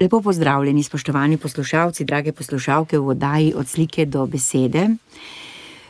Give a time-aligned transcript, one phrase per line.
[0.00, 4.88] Lepo pozdravljeni, spoštovani poslušalci, drage poslušalke v oddaji Od slike do besede.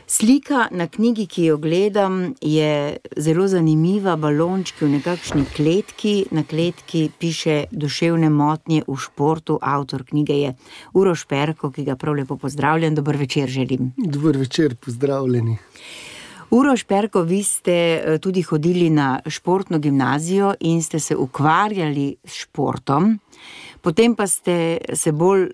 [0.07, 6.25] Slika na knjigi, ki jo gledam, je zelo zanimiva, balončki v nekakšni kletki.
[6.31, 10.53] Na kletki piše duševne motnje v športu, avtor knjige je
[10.93, 12.95] Uroš Perko, ki ga prav lepo pozdravljam.
[12.95, 13.93] Dober večer želim.
[13.97, 15.57] Dober večer, pozdravljeni.
[16.51, 22.33] Uroš Perko, vi ste eh, tudi hodili na športno gimnazijo in ste se ukvarjali s
[22.33, 23.19] športom,
[23.81, 25.49] potem pa ste se bolj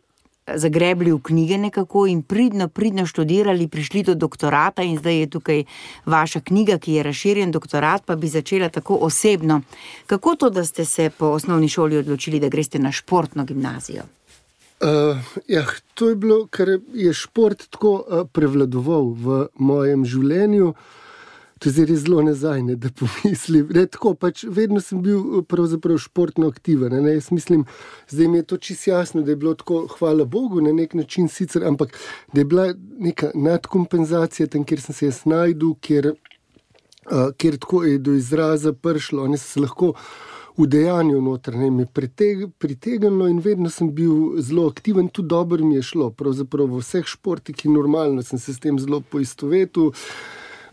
[0.56, 5.64] zagrebli v knjige nekako in pridno, pridno študirali, prišli do doktorata in zdaj je tukaj
[6.06, 9.62] vaša knjiga, ki je razširjen doktorat, pa bi začela tako osebno.
[10.08, 14.04] Kako to, da ste se po osnovni šoli odločili, da greste na športno gimnazijo?
[14.80, 15.18] Uh,
[15.48, 20.74] ja, to je bilo, ker je šport tako uh, prevladoval v mojem življenju.
[21.60, 23.68] To zdaj zelo nazaj, ne, da pomislim.
[23.74, 26.94] Ne, tako, pač, vedno sem bil športno aktiven.
[27.04, 27.66] Ne, jaz mislim,
[28.10, 31.28] zdaj mi je to čisto jasno, da je bilo tako, hvala Bogu, na nek način
[31.28, 31.98] sicer, ampak
[32.34, 36.14] da je bila neka nadkompenzacija tam, kjer sem se jaz znašel, kjer,
[37.12, 39.28] uh, kjer tako je do izraza prišlo.
[39.28, 39.94] Ne, se lahko
[40.58, 45.76] v dejanju notranje mi je pritegnilo in vedno sem bil zelo aktiven, tudi dobro mi
[45.76, 46.10] je šlo.
[46.12, 49.92] Pravzaprav v vseh športih in normalno sem se s tem zelo poistovetil.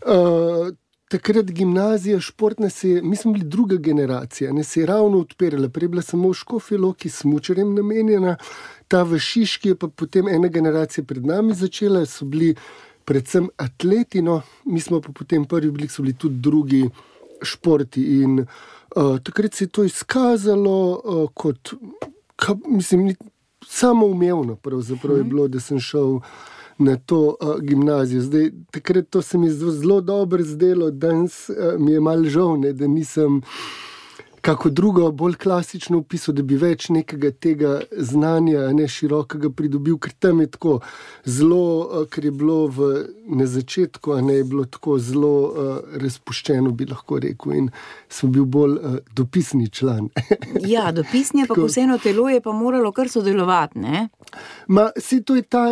[0.05, 0.73] Uh,
[1.09, 5.69] takrat gimnazija, športna se je, mi smo bili druga generacija, ne se je ravno odpirala,
[5.69, 8.35] prej bila samo škofilo, ki je smučarjem namenjena,
[8.87, 12.55] ta v Šiški je pa potem ena generacija pred nami začela, so bili
[13.05, 16.89] predvsem atleti, no, mi smo pa potem prvi bili, so bili tudi drugi
[17.41, 21.73] športi in uh, takrat se je to izkazalo uh, kot,
[22.35, 23.15] ka, mislim,
[23.67, 25.29] samo umevno, pravzaprav je mhm.
[25.29, 26.19] bilo, da sem šel
[26.77, 28.21] na to uh, gimnazijo.
[28.21, 32.59] Zdaj, takrat to se mi je zelo dobro zdelo, danes uh, mi je mal žal,
[32.59, 33.41] ne, da nisem
[34.45, 40.11] kako drugo, bolj klasično opisal, da bi več nekega tega znanja, ne širokega, pridobil, ker
[40.21, 40.75] tam je tako
[41.25, 42.89] zelo, uh, ker je bilo v,
[43.25, 47.55] na začetku, a ne je bilo tako zelo uh, razpuščeno, bi lahko rekel.
[47.57, 47.71] In
[48.09, 50.11] sem bil bolj uh, dopisni član.
[50.75, 53.81] ja, dopisni, pa vseeno telo je pa moralo kar sodelovati.
[53.81, 54.07] Ne?
[54.67, 55.71] Ma, si to je ta,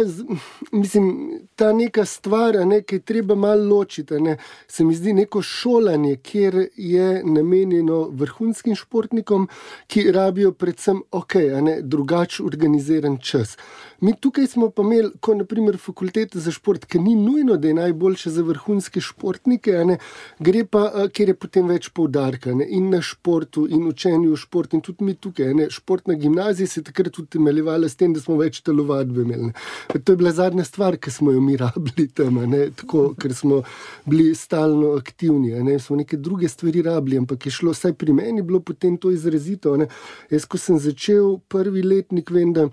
[0.71, 1.13] mislim,
[1.55, 4.17] ta neka stvar, ne, ki je treba malo ločiti.
[4.17, 4.39] Ne.
[4.67, 9.47] Se mi zdi neko šolanje, kjer je namenjeno vrhunskim vrhunskim športnikom,
[9.87, 13.57] ki rabijo predvsem ok, ne, drugače organiziran čas.
[14.03, 17.73] Mi tukaj smo pa imeli, kot naprimer fakultete za šport, ki ni nujno, da je
[17.73, 19.95] najboljše za vrhunske športnike, ne,
[20.43, 24.75] gre pa, kjer je potem več poudarka ne, in na športu, in učenju v športu.
[24.75, 28.35] In tudi mi tukaj, ne, športna gimnazija se je takrat utemeljevala s tem, da smo
[28.41, 29.53] več telovadbe imeli.
[29.53, 30.03] Ne.
[30.03, 33.61] To je bila zadnja stvar, ki smo jo mi rabili tam, ne, tako, ker smo
[34.03, 35.55] bili stalno aktivni.
[35.63, 39.15] Ne, smo neke druge stvari rabili, ampak je šlo, vsaj pri meni, bilo potem to
[39.15, 39.77] izrazito.
[39.79, 39.87] Ne.
[40.27, 42.67] Jaz, ko sem začel prvi letnik, vem, da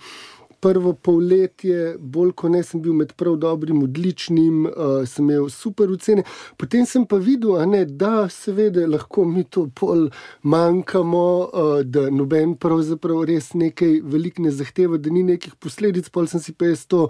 [0.61, 5.91] prvo polletje, bolj kot ne, sem bil med prav dobrim, odličnim, uh, sem imel super
[5.93, 6.25] ocene.
[6.61, 10.09] Potem sem pa videl, ne, da seveda lahko mi to pol
[10.43, 16.11] manjkamo, uh, da noben pravzaprav res nekaj velik ne zahteva, da ni nekih posledic.
[16.13, 17.07] Pol sem si pa jaz to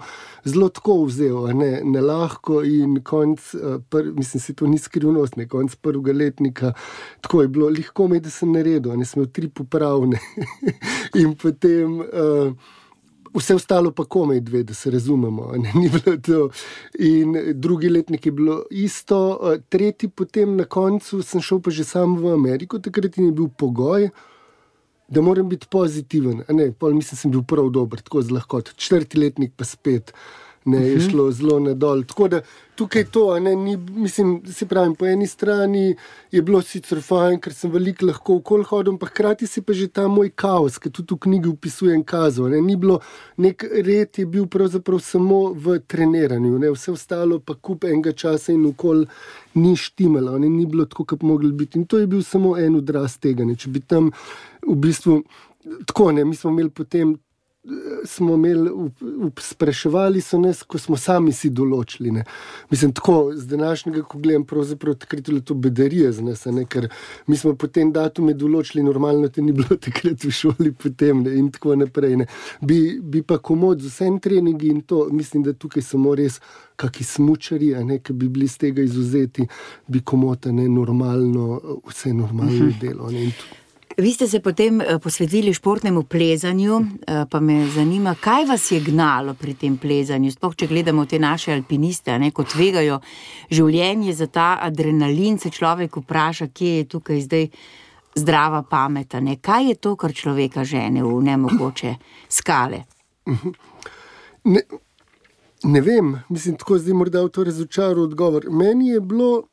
[0.47, 5.35] zelo tako vzel, ne, ne lahko in konc, uh, pr, mislim, si to ni skrivnost,
[5.39, 6.73] ne konc prvega letnika.
[7.21, 10.21] Tako je bilo, lahko mi, da sem naredil, ne sem imel tri popravne
[11.21, 11.99] in potem.
[11.99, 12.79] Uh,
[13.33, 15.53] Vse ostalo pa komaj dve, da se razumemo.
[16.99, 22.17] In drugi letnik je bilo isto, tretji potem na koncu sem šel pa že sam
[22.19, 24.09] v Ameriko, takrat je bil pogoj,
[25.07, 26.43] da moram biti pozitiven.
[26.49, 28.71] Ne, pol mislim, sem bil prav dober, tako z lahkoto.
[28.75, 30.13] Četrti letnik pa spet
[30.65, 30.87] ne, uh -huh.
[30.87, 31.09] je mhm.
[31.09, 32.03] šlo zelo nadol.
[32.03, 32.41] Tako da
[32.75, 35.95] tukaj to, ne, ni, mislim, se pravi, po eni strani
[36.31, 39.87] je bilo sicer fajn, ker sem veliko lahko okol hodil, pa hkrati si pa že
[39.87, 42.47] ta moj kaos, ki tudi v knjigi opisujem kazo.
[42.49, 42.99] Ne, ni bilo
[43.37, 48.53] nek red, je bil pravzaprav samo v treniranju, ne, vse ostalo pa kup enega časa
[48.53, 49.05] in okol
[49.55, 51.79] ni štimalo, ne, ni bilo tako, kot bi mogli biti.
[51.79, 53.45] In to je bil samo en odraz tega.
[53.45, 54.11] Ne, če bi tam
[54.67, 55.21] v bistvu.
[55.85, 57.13] Tako, ne, mi smo imeli potem
[58.05, 58.69] smo imeli,
[59.39, 62.11] spraševali so nas, ko smo sami si določili.
[62.11, 62.23] Ne.
[62.71, 66.89] Mislim, tako z današnjega, ko gledam, pravzaprav takrat je to bedarije za nas, ne, ker
[67.27, 71.51] mi smo potem datume določili, normalno te ni bilo takrat v šoli, potem ne, in
[71.53, 72.25] tako naprej.
[72.65, 76.41] Bi, bi pa komod z vsem treningi in to, mislim, da tukaj samo res.
[76.81, 79.45] Kaki smočari, ki bi bili iz tega izuzeti,
[79.85, 82.79] bi komota ne normalno, vse normalno uh -huh.
[82.81, 83.11] delo.
[83.11, 83.27] Ne,
[84.01, 88.79] Vi ste se potem eh, posvetili športnemu plezanju, eh, pa me zanima, kaj vas je
[88.79, 90.31] gnalo pri tem plezanju.
[90.31, 92.97] Sploh, če gledamo te naše alpiniste, ne, kot tvegajo
[93.51, 97.45] življenje za ta adrenalin, se človek vpraša, kje je tukaj zdaj
[98.15, 99.13] zdrava pamet.
[99.21, 99.37] Ne?
[99.37, 101.93] Kaj je to, kar človeka žene v nemogoče
[102.29, 102.81] skale?
[104.43, 104.61] Ne,
[105.63, 108.49] ne vem, mislim, tako zdaj morda v to razočaral odgovor.
[108.49, 109.43] Meni je bilo.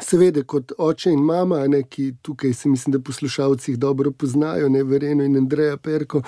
[0.00, 4.80] Seveda, kot oče in mama, ne, ki tukaj se mislim, da poslušalci dobro poznajo, ne
[4.88, 6.22] verjeno in Andreja Perko.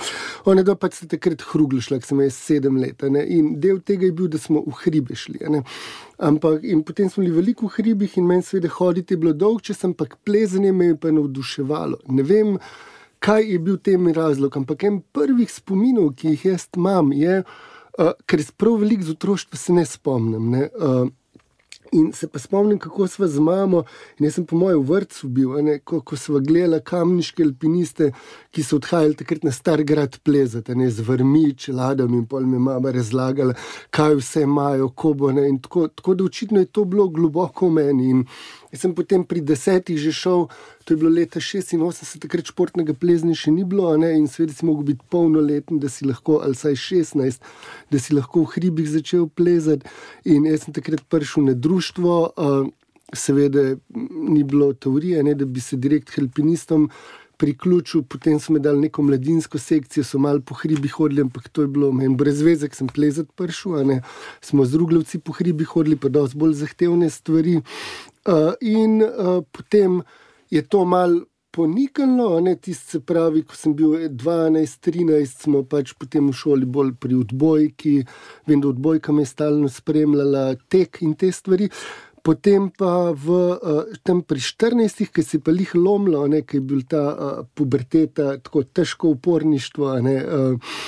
[0.45, 3.01] One dva pač ste takrat hrugli, šla sem jaz sedem let.
[3.09, 5.41] Ne, in del tega je bil, da smo v hribe šli.
[5.49, 5.62] Ne.
[6.21, 9.81] Ampak potem smo bili veliko v hribih in meni seveda hoditi je bilo dolg čas,
[9.89, 12.03] ampak plezanje me je pa navduševalo.
[12.12, 12.59] Ne vem,
[13.25, 18.12] kaj je bil tem razlog, ampak en prvih spominov, ki jih jaz imam, je, uh,
[18.29, 20.51] ker sprav veliko z otroštva se ne spomnim.
[20.53, 21.09] Ne, uh,
[21.92, 23.84] In se pa spomnim, kako smo z mamo,
[24.19, 28.10] in jaz sem po mojem vrtu bil, ne, ko, ko smo gledali kamniške alpiniste,
[28.50, 32.58] ki so odhajali takrat na star grad plezati, ne, z vrmi, čeladami in pol mi
[32.58, 33.54] mama razlagala,
[33.90, 35.32] kaj vse imajo, ko bo.
[35.32, 38.10] Ne, tako, tako da očitno je to bilo globoko v meni.
[38.10, 38.25] In
[38.75, 40.49] Jaz sem potem pri desetih že šel,
[40.82, 44.11] to je bilo leta 86, takrat športnega plezanja še ni bilo, ne?
[44.19, 47.38] in svet si mogel biti polnoleten, da si lahko, ali saj 16,
[47.94, 49.87] da si lahko v hribih začel plezati.
[50.26, 52.67] In jaz sem takrat prišel na društvo, uh,
[53.15, 53.76] seveda
[54.35, 55.38] ni bilo teorije, ne?
[55.38, 56.91] da bi se direkt alpinistom.
[57.36, 61.69] Priključil, potem smo dali neko mladinsko sekcijo, so malo po hribih hodili, ampak to je
[61.69, 63.98] bilo meni brez veze, sem plezati prišel.
[64.40, 67.56] Smo z drugljivci po hribih hodili, pa da so bolj zahtevne stvari.
[68.25, 70.02] Uh, in uh, potem
[70.50, 76.26] je to malo ponikalo, ne tisti, se pravi, ko sem bil 12-13, smo pač potem
[76.31, 77.94] v šoli bolj pri odbojki,
[78.48, 81.70] vem, da odbojka me je stalno spremljala tek in te stvari.
[82.25, 86.81] Potem pa v uh, tem pri 14, ki si pa jih lomilo, ki je bil
[86.88, 89.99] ta uh, puberteta, tako težko uporništvo.
[90.00, 90.79] Ne, uh,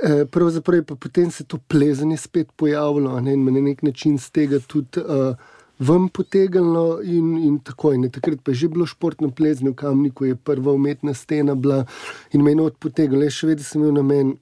[0.00, 4.16] Pravzaprav je pa potem se to plezanje spet pojavilo ne, in me na nek način
[4.16, 5.02] z tega tudi
[5.80, 8.10] vam potegnilo, in, in tako je.
[8.10, 11.84] Takrat pa je že bilo športno plezanje v Kamniku, je prva umetna stena bila
[12.32, 13.30] in me je not potegnilo.
[13.30, 14.38] Še vedno sem imel namen.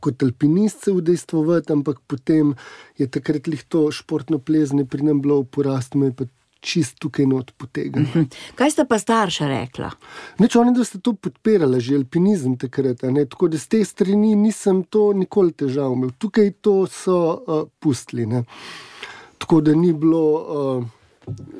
[0.00, 2.52] Kot alpinist se vdejstvovati, ampak potem
[2.98, 6.28] je takrat lih to športno plezanje pri nam bilo v porastu, me pa
[6.60, 8.08] čist tukaj not potegnilo.
[8.08, 8.54] Mhm.
[8.54, 9.90] Kaj sta pa starša rekla?
[10.38, 13.00] Neč oni, da ste to podpirali, že alpinizem takrat,
[13.30, 16.12] tako da z te strani nisem to nikoli težav imel.
[16.18, 18.26] Tukaj to so uh, pustili.
[18.26, 18.44] Ne.
[19.38, 20.84] Tako da ni bilo, uh,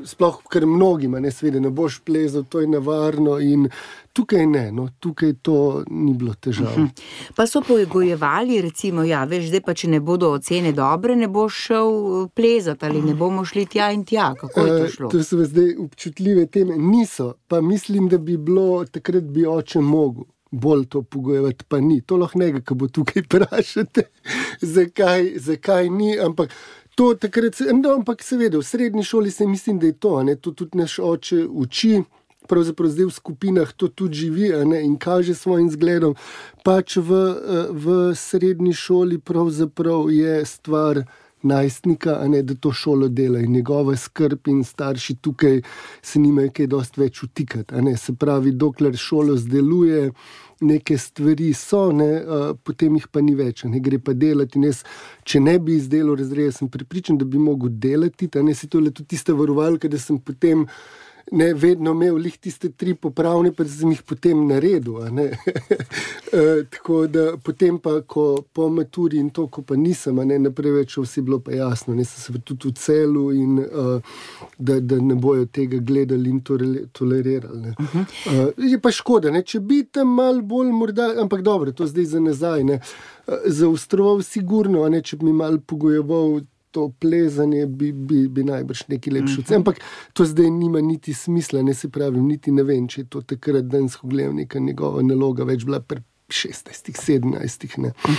[0.05, 3.38] sploh kar mnogima, ne svede, ne boš plezal, to je nevarno.
[3.40, 3.69] In
[4.12, 6.67] tukaj ne, no, tukaj to ni bilo težav.
[6.67, 6.87] Uh mhm.
[6.87, 7.34] -huh.
[7.37, 11.55] Pa so pojegojevali, recimo, ja, veš, zdaj pa če ne bodo ocene dobre, ne boš
[11.55, 14.34] šel uh, plezati ali ne bomo šli tja in tja.
[14.34, 15.06] Kako je to šlo?
[15.06, 16.76] Uh, to so zdaj občutljive teme.
[16.78, 20.25] Niso, pa mislim, da bi bilo takrat bi oče mogel.
[20.52, 22.00] Bolj to pogojevati, pa ni.
[22.00, 24.02] To lahko nekaj, kar bo tukaj vprašati,
[24.61, 26.19] zakaj, zakaj ni.
[26.19, 26.50] Ampak
[27.00, 30.50] to takrat, no, ampak seveda v srednji šoli se mislim, da je to, ne, to
[30.52, 32.02] tudi naš oče uči.
[32.49, 36.14] Pravzaprav zdaj v skupinah to tudi živi ne, in kaže svojim zgledom.
[36.64, 37.20] Pač v,
[37.70, 39.17] v srednji šoli
[40.11, 41.05] je stvar
[41.42, 45.62] najstnika, ne, da to šolo dela in njegova skrb in starši tukaj
[46.02, 47.75] se nimajo kaj dosti več utikati.
[47.96, 50.10] Se pravi, dokler šolo zdeluje
[50.60, 54.60] neke stvari so, ne, uh, potem jih pa ni več, ne gre pa delati.
[54.60, 54.82] Jaz,
[55.25, 58.28] če ne bi izdelal razreda, sem pripričan, da bi mogel delati.
[58.28, 60.66] Ta, ne, to je tudi tista varovalka, da sem potem
[61.32, 64.99] ne vedno imel lih tiste tri popravne, pa sem jih potem naredil.
[65.19, 65.31] e,
[66.73, 70.96] tako da potem pa, ko po maturi in to, ko pa nisem, ne naprej več,
[70.99, 74.19] vse bilo pa jasno, ne sem se tudi v celu in uh,
[74.58, 76.41] da, da ne bojo tega gledali in
[76.93, 77.75] tolerirali.
[77.79, 78.05] Uh -huh.
[78.27, 79.43] uh, je pa škoda, ne?
[79.43, 82.65] če bi tam mal bolj morda, ampak dobro, to zdaj za nazaj.
[82.65, 82.81] Ne?
[83.46, 88.82] Za ustroval, sigurno, ne, če bi mi mal pogojeval to plezanje bi, bi, bi najbrž
[88.89, 89.41] nekaj lepše.
[89.41, 89.56] Mm -hmm.
[89.56, 89.81] Ampak
[90.12, 93.65] to zdaj nima niti smisla, ne se pravi, niti ne vem, če je to takrat
[93.65, 97.79] dejansko gledal neka njegova naloga, več bila pri 16, 17.
[97.79, 98.10] Uh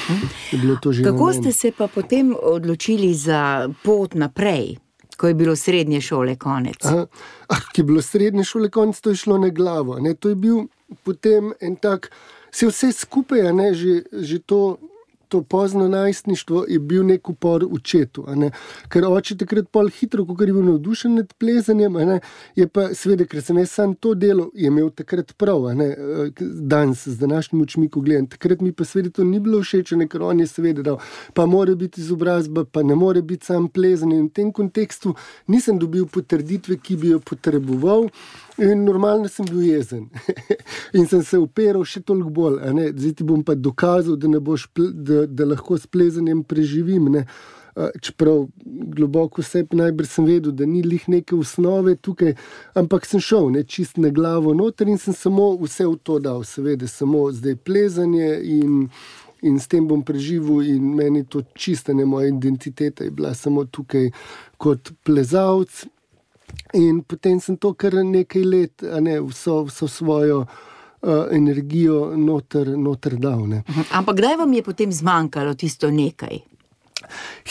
[0.52, 1.04] -huh.
[1.04, 4.78] Kako ste se pa potem odločili za pot naprej?
[5.18, 6.86] Ko je bilo srednje šole konec.
[6.86, 10.00] Ah, ki je bilo srednje šole konec, to je šlo na glavo.
[10.00, 10.14] Ne?
[10.14, 10.58] To je bil
[11.04, 12.12] potem en tak,
[12.52, 14.78] se vse skupaj, ne, že, že to
[15.32, 18.26] to pozno najstništvo je bil nek upor v četu.
[18.36, 18.50] Ne?
[18.92, 21.96] Ker oče takrat pol hitro, ko je bil navdušen nad plezanjem,
[22.56, 25.70] je pa seveda, ker sem jaz sam to delo, je imel takrat prav,
[26.76, 28.28] danes z današnjim očmi, ko gledam.
[28.28, 31.00] Takrat mi pa seveda to ni bilo všeč, ker on je seveda dal,
[31.34, 34.20] pa mora biti izobrazba, pa ne more biti sam plezanje.
[34.20, 35.16] In v tem kontekstu
[35.48, 38.10] nisem dobil potrditve, ki bi jo potreboval.
[38.62, 40.10] In normalno sem bil jezen.
[40.98, 42.60] in sem se upiral še toliko bolj.
[42.92, 47.10] Zdaj ti bom pa dokazal, da, boš, da, da lahko s plezanjem preživim.
[47.16, 47.26] Ne?
[48.02, 52.36] čeprav globoko vse najbrž sem vedel, da ni lih neke osnove tukaj,
[52.76, 56.44] ampak sem šel ne, čist na glavo noter in sem samo vse v to dal,
[56.44, 58.88] seveda, samo zdaj plezanje in.
[59.42, 63.64] In s tem bom preživel, in meni to čista ne moja identiteta, je bila samo
[63.66, 64.12] tukaj
[64.62, 65.80] kot plezalec.
[66.74, 73.18] In potem sem to kar nekaj let, ne vso, vso svojo uh, energijo noter, noter
[73.20, 73.44] dal.
[73.48, 73.64] Ne.
[73.92, 76.40] Ampak kdaj vam je potem zmanjkalo tisto nekaj?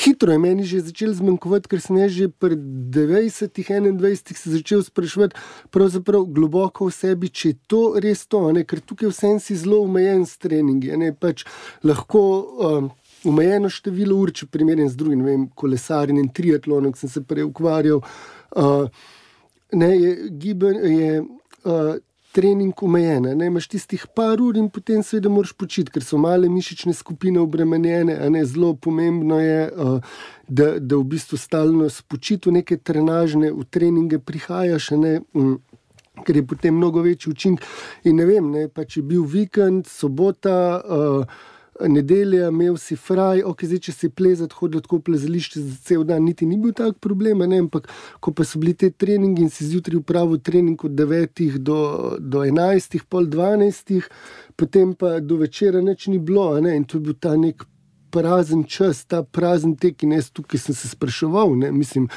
[0.04, 5.37] Hitro je meni že začelo zmanjkovati, ker sem že pri 90-21 se začel sprašovati,
[5.71, 8.64] pravzaprav globoko v sebi, če je to res to, ne?
[8.64, 10.95] ker tukaj vsem si zelo omejen s treningi.
[11.19, 11.45] Pač
[11.83, 12.90] lahko um,
[13.26, 18.00] omejeno število ur, če primerjam z drugim, vem, kolesarjem in triatlonom, sem se prej ukvarjal.
[18.00, 18.39] Uh,
[19.73, 21.95] ne, je, giben, je uh,
[22.33, 26.49] trening omejen, ne imaš tistih par ur in potem seveda moraš počiti, ker so male
[26.49, 28.45] mišične skupine obremenjene.
[28.47, 29.64] Zelo pomembno je,
[30.47, 34.92] da, da v bistvu stalno spočiti v neke trenažne, v treninge prihajaš.
[35.00, 35.19] Ne,
[36.21, 37.62] Ker je potem mnogo večji učinek.
[38.04, 41.38] In ne vem, ne, pa če je bil vikend, sobota, uh,
[41.88, 46.25] nedelja, imel si fraj, ok, zdaj če si plezati, hodil tako plezališče za cel dan,
[46.25, 47.88] niti ni bil tak problem, ne, ampak
[48.20, 51.80] ko pa so bili te treningi in si zjutraj upravil trening od 9 do,
[52.20, 54.10] do 11, pol 12,
[54.56, 57.64] potem pa do večera nič ni bilo, ne, in to je bil ta nek
[58.10, 62.08] prazen čas, ta prazen tek in jaz tukaj sem se spraševal, ne, mislim,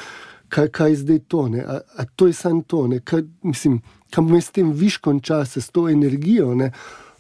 [0.53, 3.82] kaj, kaj je zdaj to, ne, a, a to je samo to, ne, kaj, mislim,
[4.13, 6.72] kam me s tem viškom časa, s to energijo, ne,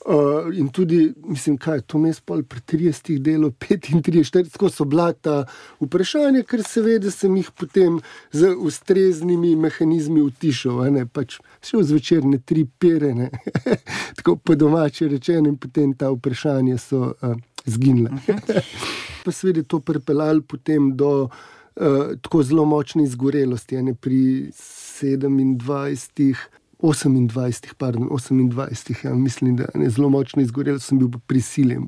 [0.05, 4.85] Uh, in tudi, mislim, kaj je to mes pol pri 30 delu, 35, 40, so
[4.85, 5.45] bila ta
[5.79, 8.01] vprašanja, ker seveda sem jih potem
[8.35, 13.29] z ustreznimi mehanizmi utišal, ne pač še v zvečerne tri pere, ne?
[14.19, 18.11] tako po domače rečeno, in potem ta vprašanja so uh, zginile.
[19.23, 21.31] pa seveda to pripeljal potem do uh,
[22.19, 26.35] tako zelo močne izgorelosti, ne pri 27.
[26.83, 31.87] 28, pardon, 28, ja, mislim, da je zelo močno izgorel, sem bil prisiljen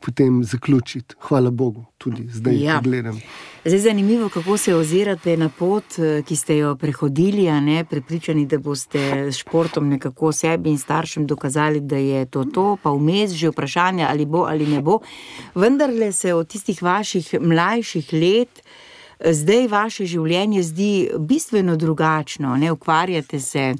[0.00, 1.14] potem zaključiti.
[1.20, 2.80] Hvala Bogu, tudi zdaj ja.
[2.84, 3.20] gledam.
[3.64, 7.84] Zdaj je zanimivo, kako se ozirate na pot, eh, ki ste jo prehodili, a ne
[7.84, 12.90] prepričani, da boste s športom nekako sebi in staršem dokazali, da je to to, pa
[12.90, 14.98] vmes že vprašanje, ali bo ali ne bo.
[15.54, 18.62] Vendar le se od tistih vaših mlajših let
[19.20, 22.56] zdaj vaše življenje zdi bistveno drugačno.
[22.56, 23.74] Ne ukvarjate se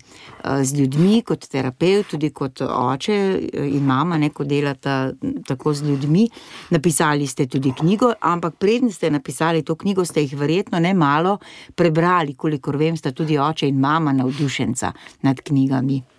[0.62, 5.12] z ljudmi kot terapeut, tudi kot oče eh, in mama, ne ko delata
[5.46, 6.28] tako z ljudmi.
[6.70, 11.38] Napisali ste tudi knjigo, ampak predtem ste napisali to knjigo, ste jih verjetno ne malo
[11.74, 16.13] prebrali, kolikor vem, sta tudi oče in mama navdušenca nad knjigami.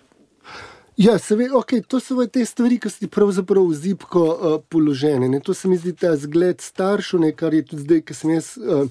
[0.96, 5.28] Ja, seveda, okay, to so te stvari, ki so pravzaprav zipko uh, položene.
[5.28, 5.42] Ne?
[5.44, 7.32] To se mi zdi ta zgled staršev, ne?
[7.36, 8.56] kar je tudi zdaj, ki sem jaz.
[8.56, 8.88] Uh,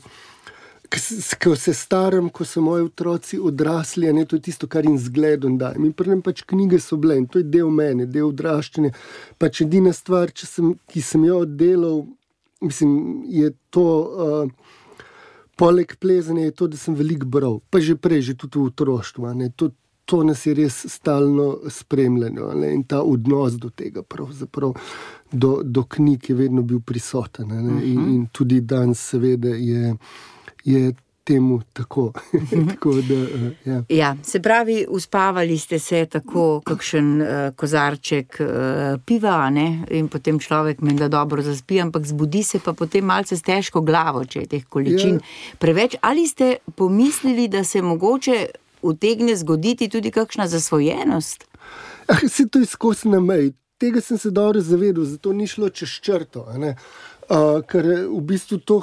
[1.41, 5.57] Ko se staram, ko so moji otroci odrasli, ne, to je tisto, kar jim zgledam.
[5.81, 8.93] Mi prvem pač knjige so bile in to je del mene, del odraščanja.
[9.41, 12.03] Pač edina stvar, sem, ki sem jo oddelal,
[12.63, 13.87] mislim, je to,
[14.29, 14.85] uh,
[15.57, 19.33] poleg plezanja, je to, da sem veliko bral, pa že prej, že tudi v otroštvu
[19.57, 19.73] to
[20.23, 24.01] nas je res stalno spremljalo in ta odnos do tega,
[25.31, 27.45] do, do knjig, je vedno bil prisoten.
[27.45, 27.83] Uh -huh.
[27.83, 28.15] in, mhm.
[28.15, 29.95] in tudi danes, seveda, je.
[30.63, 30.93] je
[31.27, 32.11] Temu tako.
[32.33, 32.67] Mhm.
[32.69, 33.83] tako da, uh, ja.
[33.89, 39.85] Ja, se pravi, uspavali ste se tako, kakšen uh, kozarček uh, piva, ne?
[39.89, 44.25] in potem človek menda dobro zaspi, ampak zbudi se pa potem malce s težko glavo,
[44.25, 45.19] če je teh količin ja.
[45.59, 45.95] preveč.
[46.01, 48.45] Ali ste pomislili, da se mogoče
[48.85, 51.47] utegne zgoditi tudi kakšna zasvojenost?
[52.07, 53.53] Ah, se to izkosi na meji.
[53.77, 56.45] Tega sem se dobro zavedal, zato ni šlo čez črto.
[57.25, 58.77] Uh, ker v bistvu to,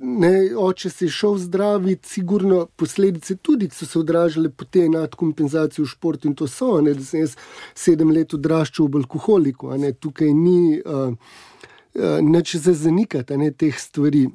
[0.00, 5.88] ne, oče si šel zdraviti, sigurno posledice tudi, so se odražale po tej nadkompenzaciji v
[5.88, 7.36] športu in to so, ne, da sem jaz
[7.74, 14.26] sedem let odraščal v alkoholiku, tukaj ni uh, uh, nič za zanikati teh stvari.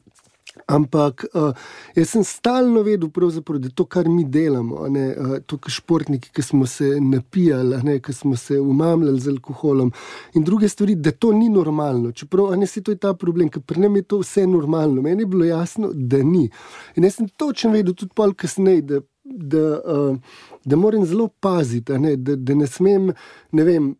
[0.65, 1.53] Ampak uh,
[1.95, 3.09] jaz sem stalno vedel,
[3.59, 8.13] da to, kar mi delamo, ne, uh, to, kar športniki, ki smo se napijali, ki
[8.13, 9.91] smo se umamljali z alkoholom
[10.33, 12.11] in druge stvari, da to ni normalno.
[12.11, 15.01] Čeprav ne si to je ta problem, ker pri nam je to vse normalno.
[15.01, 16.49] Meni je bilo jasno, da ni.
[16.95, 20.17] In jaz sem točno vedel, tudi pol kasneje, da, da, uh,
[20.65, 23.11] da moram zelo paziti, ne, da, da ne smem,
[23.51, 23.95] ne vem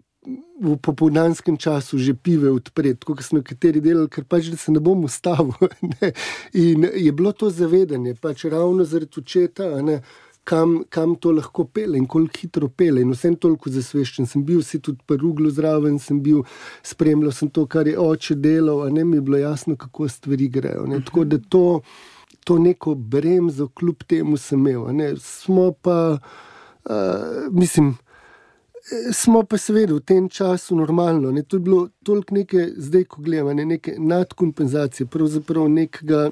[0.62, 5.06] v popoldanskem času že pive odpreti, kot so nekateri delali, ker pač se ne bom
[5.08, 5.56] ustavil.
[5.88, 6.12] Ne.
[6.54, 9.70] In je bilo to zavedanje, pač ravno zaradi očeta,
[10.48, 13.02] kam, kam to lahko pele in koliko hitro pele.
[13.02, 16.44] In vsem toliko zasveščen sem bil, si tudi pruglo zraven, sem bil,
[16.84, 20.50] spremljal sem to, kar je oče delal, a ne mi je bilo jasno, kako stvari
[20.52, 20.88] grejo.
[20.88, 21.02] Ne.
[21.06, 21.66] Tako da to,
[22.48, 25.16] to neko bremzo, kljub temu sem imel.
[25.22, 27.96] Smo pa, uh, mislim.
[29.13, 31.32] Smo pa seveda v tem času normalno.
[31.32, 31.44] Ne?
[31.44, 33.65] To je bilo toliko neke, zdaj ko gledamo, ne?
[33.65, 36.29] neke nadkompenzacije, pravzaprav nekega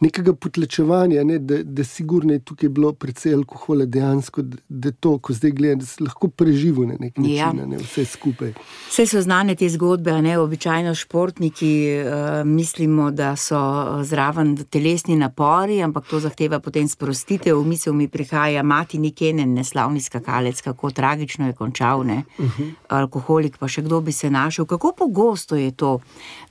[0.00, 5.18] nekega potlačevanja, ne, da, da sigurno je tukaj bilo predvsej alkohola, dejansko, da, da to,
[5.18, 7.52] ko zdaj gledam, da se lahko preživi na nek način, ja.
[7.52, 8.54] ne, vse skupaj.
[8.88, 13.58] Vse so znane te zgodbe, ne običajno športniki uh, mislimo, da so
[14.04, 17.58] zraven telesni napori, ampak to zahteva potem sprostitev.
[17.60, 22.62] V misel mi prihaja mati Nikenen, neslavni skakalec, kako tragično je končal, ne, uh mhm.
[22.62, 22.72] -huh.
[22.88, 24.64] alkoholik, pa še kdo bi se našel.
[24.64, 25.98] Kako pogosto je to,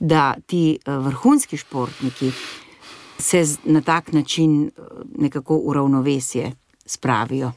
[0.00, 2.32] da ti uh, vrhunski športniki
[3.18, 4.82] se na tak način eh,
[5.18, 6.52] nekako uravnovesje
[6.86, 7.52] spravijo.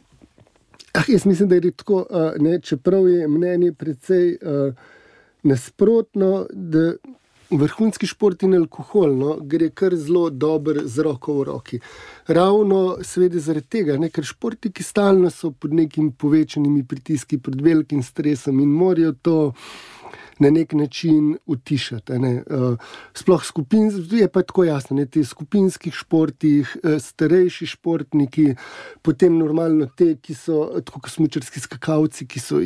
[0.94, 2.06] Ah, jaz mislim, da je tako,
[2.40, 4.74] ne, čeprav je mnenje precej uh,
[5.44, 6.94] nasprotno, da
[7.52, 11.80] vrhunski šport in alkohol no, gre kar zelo dobro z roko v roki.
[12.28, 18.04] Ravno svede zaradi tega, ne, ker športniki stalno so pod nekimi povečanimi pritiski, pod velikim
[18.04, 19.38] stresom in morajo to
[20.40, 22.20] na nek način utišati.
[22.20, 22.44] Ne.
[22.50, 22.78] Uh,
[23.14, 28.56] sploh skupin, je pa tako jasno, da ti skupinskih športih, uh, starejši športniki,
[29.02, 32.64] potem normalno te, ki so tako smočarski skakalci, ki so.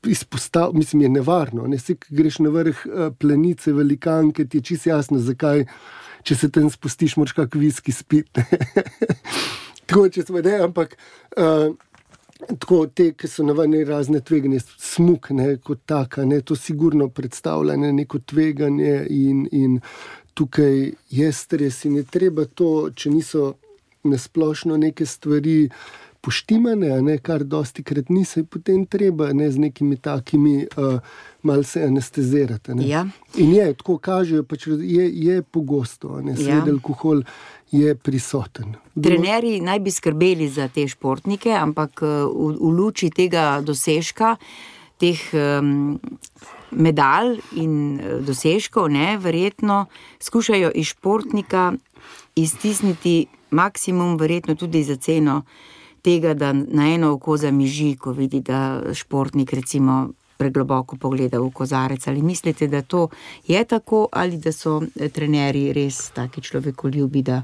[0.00, 1.66] Izpostav, mislim, je nevarno.
[1.68, 5.66] Ne si greš na vrh uh, planice, velikanke, ti je čisto jasno, zakaj,
[6.24, 8.40] če se tam spustiš, moraš kak viski spiti.
[9.86, 10.96] Tako če smo ne, ampak.
[11.36, 11.76] Uh,
[12.48, 17.76] Tako te, ki so navadni razne tveganje, smuk, ne, kot taka, ne, to sigurno predstavlja
[17.76, 19.80] ne, neko tveganje in, in
[20.34, 23.54] tukaj je stres in je treba to, če niso
[24.04, 25.68] nasplošno neke stvari
[26.20, 30.98] poštimane, ne, kar dosti krat niso, potem treba ne, z nekimi takimi uh,
[31.42, 32.76] malce anestezirati.
[32.88, 33.06] Ja.
[33.36, 36.42] In je, tako kažejo, pač je, je pogosto, ne, ja.
[36.42, 37.24] sledil alkohol
[37.70, 38.74] je prisoten.
[39.02, 44.34] Trenerji naj bi skrbeli za te športnike, ampak v, v luči tega dosežka,
[45.00, 45.96] teh um,
[46.70, 49.86] medalj in eh, dosežkov, ne, verjetno
[50.20, 51.72] skušajo iz športnika
[52.36, 55.42] iztisniti maksimum, verjetno tudi za ceno
[56.02, 60.08] tega, da na eno oko zamiži, ko vidi, da športnik recimo
[60.40, 62.06] pregloboko pogleda v kozarec.
[62.08, 63.08] Ali mislite, da to
[63.46, 67.42] je tako, ali da so eh, trenerji res taki človekoljubi, da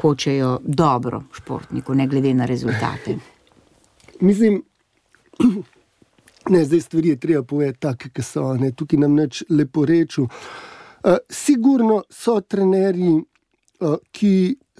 [0.00, 3.18] hočejo dobro športniku, ne glede na rezultate?
[4.28, 4.62] Mislim.
[6.50, 8.54] Ne, zdaj stvari je treba povedati tako, kot so.
[8.56, 10.22] Ne, tukaj nam neč lepo reči.
[10.24, 13.12] Uh, sigurno so trenerji,
[13.80, 14.32] uh, ki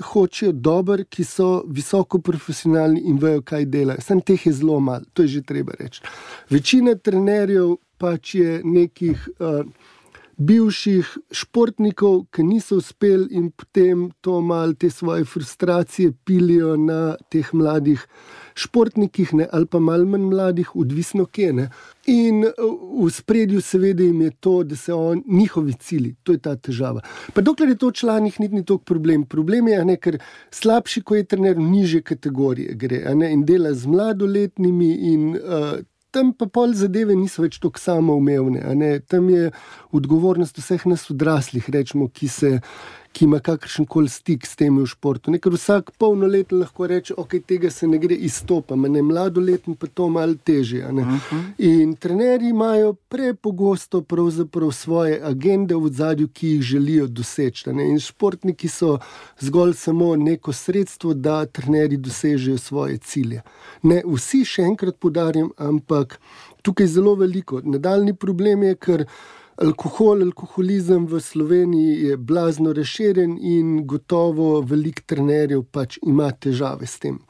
[0.04, 4.00] hočejo dobro, ki so visoko profesionalni in vejo, kaj delajo.
[4.00, 6.02] Sam teh je zelo malo, to je že treba reči.
[6.50, 9.28] Večina trenerjev pač je nekih.
[9.38, 9.64] Uh,
[10.40, 17.50] bivših športnikov, ki niso uspeli in potem to malo te svoje frustracije pilijo na teh
[17.52, 18.06] mladih
[18.54, 21.52] športnikih, ne, ali pa malo manj mladih, odvisno kje.
[21.52, 21.68] Ne.
[22.06, 26.56] In v spredju, seveda, jim je to, da so on, njihovi cilji, to je ta
[26.56, 27.04] težava.
[27.34, 29.24] Pa dokler je to v članih, ni, ni to problem.
[29.24, 30.18] Problem je, ne, ker
[30.50, 35.78] slabši, ko je trener, niže kategorije gre ne, in dela z mladoletnimi in uh,
[36.10, 38.62] tam pa pol zadeve niso več tako samoumevne.
[39.10, 39.50] Tam je
[39.94, 42.50] odgovornost vseh nas odraslih, rečemo, ki se
[43.12, 45.32] ki ima kakršen koli stik s temi v športu.
[45.42, 50.08] Ker vsak polnoleten lahko reče, ok, tega se ne gre izstopati, ne mladoleten pa to
[50.08, 50.86] malo težje.
[50.86, 51.16] Uh mhm.
[51.30, 51.42] -huh.
[51.58, 54.04] In trenerji imajo prepogosto
[54.72, 57.70] svoje agende v zadju, ki jih želijo doseči.
[57.70, 58.98] In športniki so
[59.38, 63.42] zgolj samo neko sredstvo, da trenerji dosežejo svoje cilje.
[63.82, 66.20] Ne vsi, še enkrat podarjam, ampak
[66.62, 67.60] tukaj je zelo veliko.
[67.64, 69.04] Nadaljni problem je, ker
[69.60, 76.98] alkohol, alkoholizem v Sloveniji je blazno razširjen in gotovo veliko trenerjev pač ima težave s
[76.98, 77.20] tem.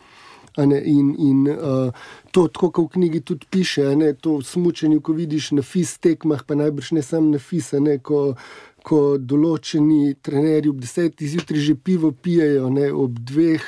[0.58, 1.94] In, in uh,
[2.34, 5.98] to, tako kot v knjigi tudi piše, ne, to v smučenju, ko vidiš na FIS
[6.02, 8.34] tekmah, pa najbrž ne samo na FIS, ne, ko,
[8.82, 13.62] ko določeni trenerji ob desetih zjutraj že pivo pijejo, ne, ob dveh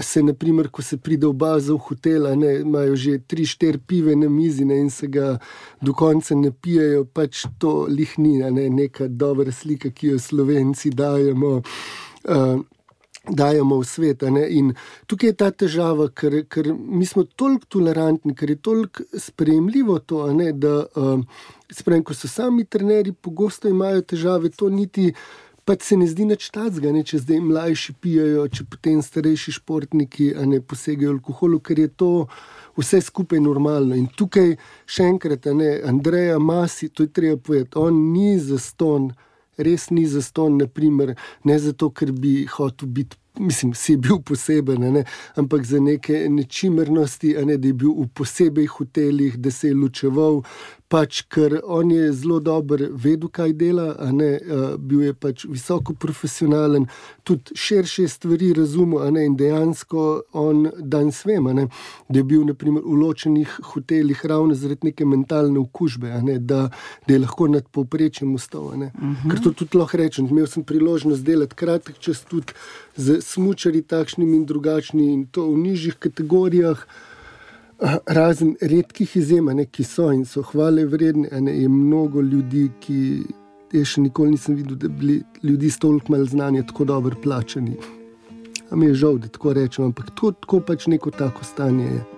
[0.00, 2.26] se, naprimer, ko se pride v bazo v hotel,
[2.60, 5.38] imajo že tri, štiri pive na mizi ne, in se ga
[5.80, 11.60] do konca ne pijejo, pač to lihni, ne, neka dobra slika, ki jo slovenci dajemo.
[12.28, 12.62] Uh,
[13.26, 14.20] Dajemo v svet.
[14.22, 14.68] In
[15.10, 20.20] tukaj je ta težava, ker, ker mi smo toliko tolerantni, ker je toliko sprejemljivo to,
[20.30, 21.18] ne, da uh,
[21.66, 26.24] sprem, ko so sami trenerji, pogosto imajo težave, to niti uh, pač se ne zdi
[26.28, 31.82] nič tacga, ne, če zdaj mlajši pijajo, če potem starejši športniki ne posegajo alkoholu, ker
[31.82, 32.10] je to
[32.78, 33.98] vse skupaj normalno.
[33.98, 34.54] In tukaj
[34.86, 39.10] še enkrat, ne, Andreja Masi, to je treba povedati, on ni za ston,
[39.58, 44.18] res ni za ston, naprimer, ne zato, ker bi hotel biti mislim, si je bil
[44.18, 49.68] poseben, ne, ampak za neke nečimernosti, ne, da je bil v posebej hotelih, da se
[49.68, 50.42] je ločeval.
[50.88, 54.28] Pač, ker on je zelo dober, vedel, kaj dela, ne,
[54.78, 56.86] bil je pač visoko profesionalen,
[57.26, 59.08] tudi širše stvari razumel.
[59.10, 60.04] Ne, in dejansko
[60.38, 61.54] on danes vemo,
[62.08, 66.68] da je bil naprimer, v ločenih hotelih ravno zaradi neke mentalne okužbe, ne, da,
[67.08, 68.70] da je lahko nad povprečjem ustal.
[68.70, 69.30] Uh -huh.
[69.30, 70.28] Ker to tudi lahko rečem.
[70.30, 72.52] Imel sem priložnost delati kratek čas tudi
[72.96, 76.86] z smočari, takšnimi in drugačnimi, in to v nižjih kategorijah.
[78.06, 82.98] Razen redkih izjem, ki so in so hvale vredne, ne, je mnogo ljudi, ki
[83.72, 87.76] jaz še nikoli nisem videl, da bi ljudi s toliko malo znanja tako dobro plačani.
[88.70, 92.15] Am je žal, da tako rečem, ampak to tako pač neko tako stanje je.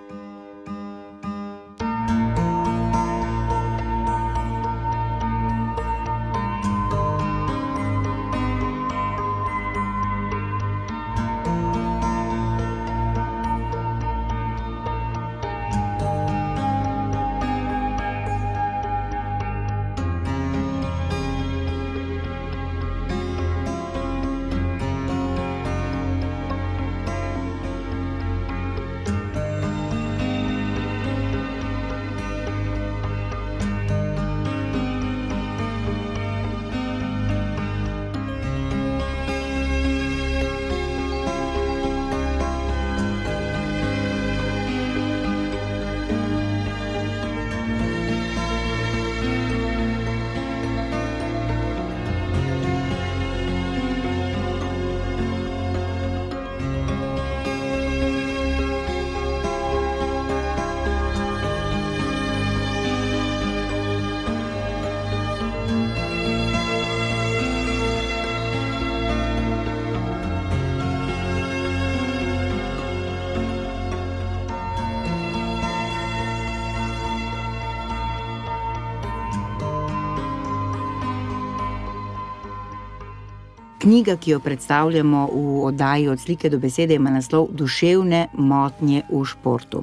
[83.99, 89.25] Knjiga, ki jo predstavljamo v oddaji od slike do besede, ima naslov Duševne motnje v
[89.27, 89.81] športu.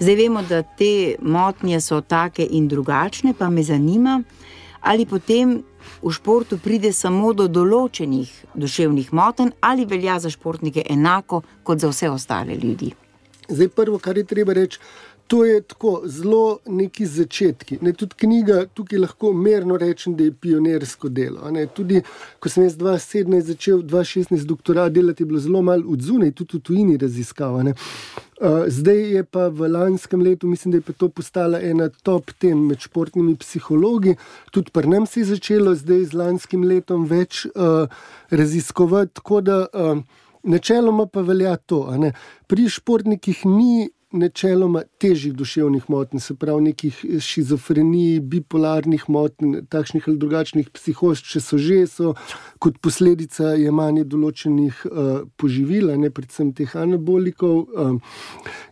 [0.00, 4.22] Zdaj vemo, da te motnje so take in drugačne, pa me zanima,
[4.80, 5.62] ali potem
[6.02, 11.94] v športu pride samo do določenih duševnih motenj, ali velja za športnike enako kot za
[11.94, 12.90] vse ostale ljudi.
[13.48, 14.82] Zdaj, prvo, kar je treba reči,
[15.26, 17.78] To je tako zelo neki začetki.
[17.80, 21.50] Ne, tudi knjiga, tukaj lahko merno rečem, da je pionirsko delo.
[21.50, 22.02] Ne, tudi,
[22.38, 26.60] ko sem jaz 2017 začel, 2016 doktorat delati, je bilo zelo malo odzune, tudi v
[26.60, 27.64] tujini raziskava.
[27.66, 32.66] Uh, zdaj je pa v lanskem letu, mislim, da je to postala ena top tem
[32.68, 34.14] med športnimi psihologi.
[34.50, 37.90] Tudi pri nam se je začelo zdaj z lanskim letom več uh,
[38.30, 39.14] raziskovati.
[39.14, 39.98] Tako da uh,
[40.46, 41.82] načeloma pa velja to.
[42.46, 50.18] Pri športnikih ni načeloma težjih duševnih motenj, se pravi nekih šizofrenij, bipolarnih motenj, takšnih ali
[50.18, 52.14] drugačnih psihoz, če so že, so
[52.62, 57.66] kot posledica jemanja določenih uh, poživil, ne predvsem teh anabolikov.
[57.66, 58.18] Uh,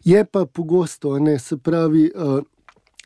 [0.05, 2.11] je pa pogosto, ne, se pravi.
[2.15, 2.43] Uh,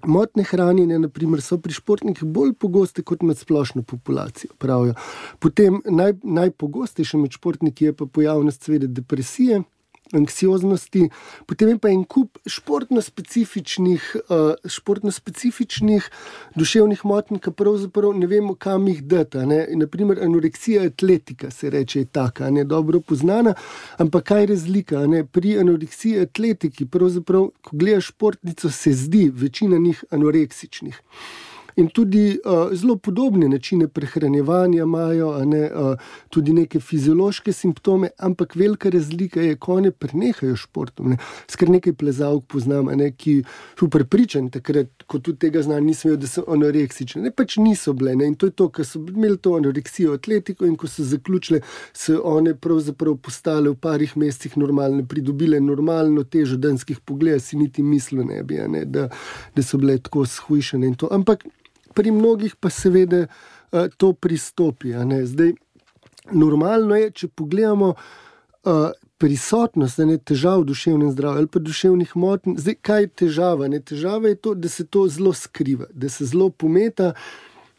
[0.07, 4.53] Motne hranjenje, naprimer, so pri športnikih bolj pogoste kot med splošno populacijo.
[4.63, 4.95] Pravijo.
[5.43, 9.65] Potem naj, najpogostejše med športniki je pa pojavnost, seveda, depresije,
[10.13, 11.09] anksioznosti,
[11.47, 16.11] potem je pa en kup športno-specifičnih, uh, športno-specifičnih
[16.57, 19.45] duševnih motenj, ki pravzaprav ne vemo, kam jih dati.
[19.79, 23.55] Naprimer, anoreksija atletika se reče, taka, ne dobro poznana,
[23.99, 25.07] ampak kaj je razlika?
[25.07, 25.25] Ne?
[25.25, 31.03] Pri anoreksiji atletiki, pravzaprav, ko gledaš športnico, se zdi večina njih anoreksičnih
[31.79, 35.95] in tudi uh, zelo podobne načine prehranevanja imajo, ne, uh,
[36.29, 41.15] tudi neke fiziološke simptome, ampak velika razlika je, ko ne prenehajo športom.
[41.47, 43.37] Skrat nekaj plezalk poznam, ne, ki
[43.79, 47.23] so prepričani, takrat, ko tudi tega znanja nismo imeli, da so anoreksični.
[47.29, 48.17] Ne, pač niso bile.
[48.19, 51.63] Ne, in to je to, ker so imeli to anoreksijo, atletiko, in ko so zaključile,
[51.95, 57.87] so one pravzaprav postale v parih mesecih normalne, pridobile normalno težo danskih pogledov, si niti
[57.87, 59.07] mislili ne bi, ne, da,
[59.55, 60.97] da so bile tako shujšene.
[61.15, 61.47] Ampak
[61.99, 64.95] pri mnogih pa seveda uh, to pristopi.
[65.25, 65.53] Zdaj,
[66.31, 72.55] normalno je, če pogledamo uh, prisotnost ne, težav v duševnem zdravju ali pa duševnih motenj.
[72.63, 73.69] Zdaj, kaj je težava?
[73.69, 73.81] Ne?
[73.83, 77.13] Težava je to, da se to zelo skriva, da se zelo pometa.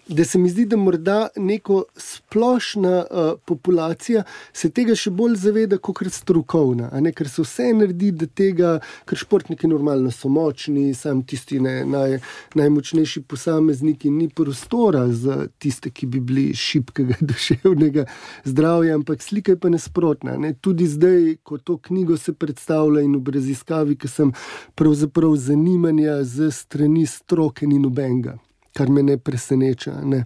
[0.09, 5.77] Da se mi zdi, da morda neko splošna uh, populacija se tega še bolj zaveda,
[5.77, 6.89] kot strokovna.
[7.15, 8.71] Ker se vse naredi, da tega,
[9.05, 12.17] ker športniki normalno so močni, sam tisti ne, naj,
[12.57, 18.07] najmočnejši posamezniki, ni prostora za tiste, ki bi bili šibkega duševnega
[18.49, 20.37] zdravja, ampak slika je pa nasprotna.
[20.41, 20.55] Ne?
[20.57, 24.33] Tudi zdaj, ko to knjigo se predstavlja in v raziskavi, ki sem
[24.79, 28.39] pravzaprav zanimanja z strani stroke ni nobenega
[28.73, 30.01] kar me ne preseneča.
[30.03, 30.25] Ne.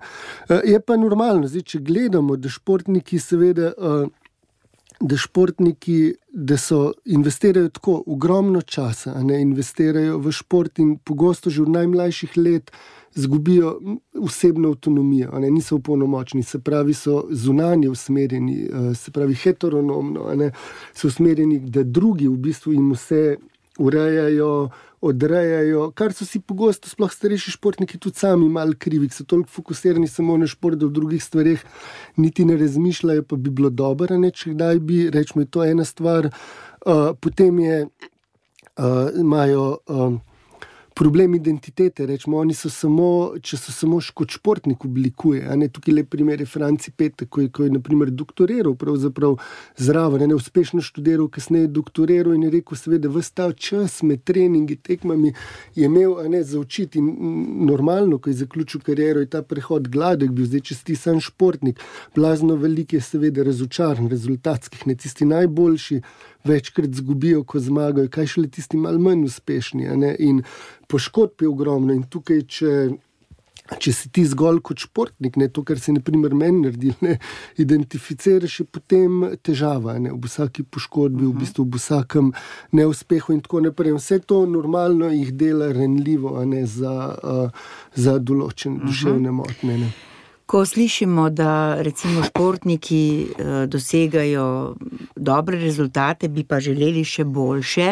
[0.50, 4.08] Eh, je pa normalno, zdaj, če gledamo, da športniki, seveda, eh,
[5.00, 11.64] da športniki, da so investirajo tako ogromno časa, ne investirajo v šport in pogosto že
[11.64, 12.72] v najmlajših let.
[13.16, 13.76] Zgubijo
[14.18, 20.50] osebno avtonomijo, ne, niso upolnomočeni, se pravi, so zunanje usmerjeni, eh, se pravi, heteronomno, ne,
[20.94, 23.38] so usmerjeni, da drugi v bistvu jim vse
[23.80, 24.70] urejajo,
[25.02, 30.08] odrejajo, kar so si pogosto, sploh starejši športniki, tudi sami malo krivi, so toliko fokusirani
[30.08, 31.64] samo na šport, da v drugih stvarih
[32.18, 35.86] niti ne razmišljajo, pa bi bilo dobro, ne, če kdaj bi, rečemo, to je ena
[35.86, 36.30] stvar.
[36.86, 37.82] Uh, potem je,
[38.78, 39.66] uh, imajo.
[39.88, 40.22] Uh,
[40.96, 42.06] problem identitete.
[42.06, 45.48] Rečemo, oni so samo, če so samo kot športnik oblikuje.
[45.74, 48.76] Tukaj le primer je Franci Petek, ko je, ko je naprimer, doktoriral
[49.78, 54.76] zraven, ne uspešno študiral, kasneje doktoriral in je rekel, seveda, vse ta čas med treningi,
[54.76, 55.34] tekmami
[55.76, 57.02] je imel ne, za učiti.
[57.02, 61.80] Normalno, ko je zaključil kariero, je ta prehod gladek bil, zdaj če si sam športnik.
[62.16, 66.02] Blazno velik je seveda razočaran, rezultatskih, ne tisti najboljši
[66.44, 69.90] večkrat zgubijo, ko zmagajo, kaj šele tisti malo manj uspešni.
[70.20, 70.44] In
[70.88, 71.94] poškodb je ogromno.
[71.94, 72.74] In tukaj, če,
[73.80, 77.18] če si ti zgolj kot športnik, ne, to, kar si naprimer meni naredil, ne,
[77.64, 79.98] identificiraš, je potem težava.
[80.00, 81.36] Ne, v vsaki poškodbi, uh -huh.
[81.36, 82.32] v bistvu v vsakem
[82.72, 83.94] neuspehu in tako naprej.
[83.98, 87.50] Vse to normalno jih dela renljivo ne, za, uh,
[87.96, 88.88] za določene uh -huh.
[88.88, 89.78] duševne motnje.
[89.78, 90.13] Ne.
[90.54, 94.76] Ko slišimo, da recimo športniki eh, dosegajo
[95.16, 97.88] dobre rezultate, bi pa želeli še boljše,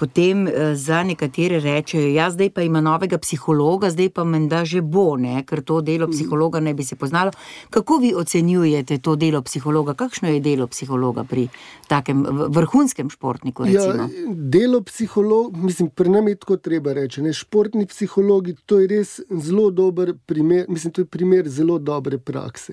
[0.00, 4.64] potem eh, za nekatere rečejo, da ja, zdaj pa ima novega psihologa, zdaj pa menda
[4.64, 5.42] že bo, ne?
[5.44, 6.14] ker to delo mhm.
[6.16, 7.34] psihologa ne bi se poznalo.
[7.70, 9.94] Kako vi ocenjujete to delo psihologa?
[9.94, 11.48] Kakšno je delo psihologa pri
[11.88, 13.66] takem vrhunskem športniku?
[13.68, 17.20] Ja, delo psihologa, mislim, pri nam je tako treba reči.
[17.22, 17.34] Ne?
[17.36, 22.72] Športni psihologi, to je res zelo dober primer, mislim, to je primer zelo dobre prakse.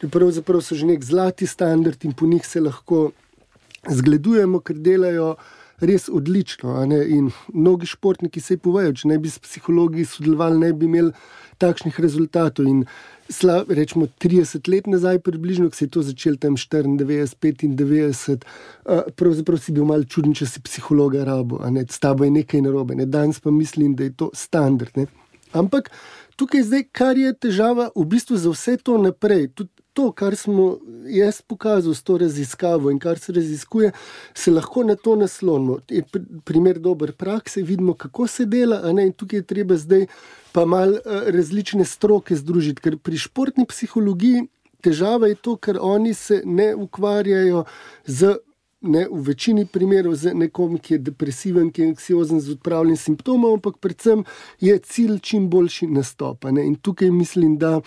[0.00, 3.10] Pravzaprav so že nek zlati standard in po njih se lahko
[3.90, 5.34] zgledujemo, ker delajo
[5.80, 6.76] res odlično.
[6.84, 11.12] In mnogi športniki se povejo, če ne bi s psihologi sodelovali, ne bi imeli
[11.58, 12.66] takšnih rezultatov.
[12.66, 12.84] In
[13.30, 18.46] slab, rečemo 30 let nazaj, približno, ko se je to začelo tam 94, 95,
[19.16, 22.94] pravzaprav si bil mal čuden, če si psihologa rabo, s tabo je nekaj narobe.
[22.98, 23.06] Ne?
[23.06, 24.90] Danes pa mislim, da je to standard.
[24.98, 25.06] Ne?
[25.54, 25.90] Ampak
[26.36, 29.48] tukaj zdaj, kar je težava v bistvu za vse to naprej.
[29.54, 33.92] Tudi to, kar smo jaz pokazal s to raziskavo in kar se raziskuje,
[34.34, 35.78] se lahko na to naslonimo.
[35.90, 36.02] Je
[36.44, 40.06] primer dober prakse, vidimo, kako se dela, in tukaj je treba zdaj
[40.52, 44.46] pa malo eh, različne stroke združiti, ker pri športni psihologiji
[44.82, 47.64] težava je to, ker oni se ne ukvarjajo
[48.06, 48.36] z
[48.84, 53.56] ne, v večini primerov z nekom, ki je depresiven, ki je anksiozen z odpravljanjem simptomov,
[53.58, 54.24] ampak predvsem
[54.60, 56.44] je cilj čim boljši nastop.
[56.44, 57.80] In tukaj mislim, da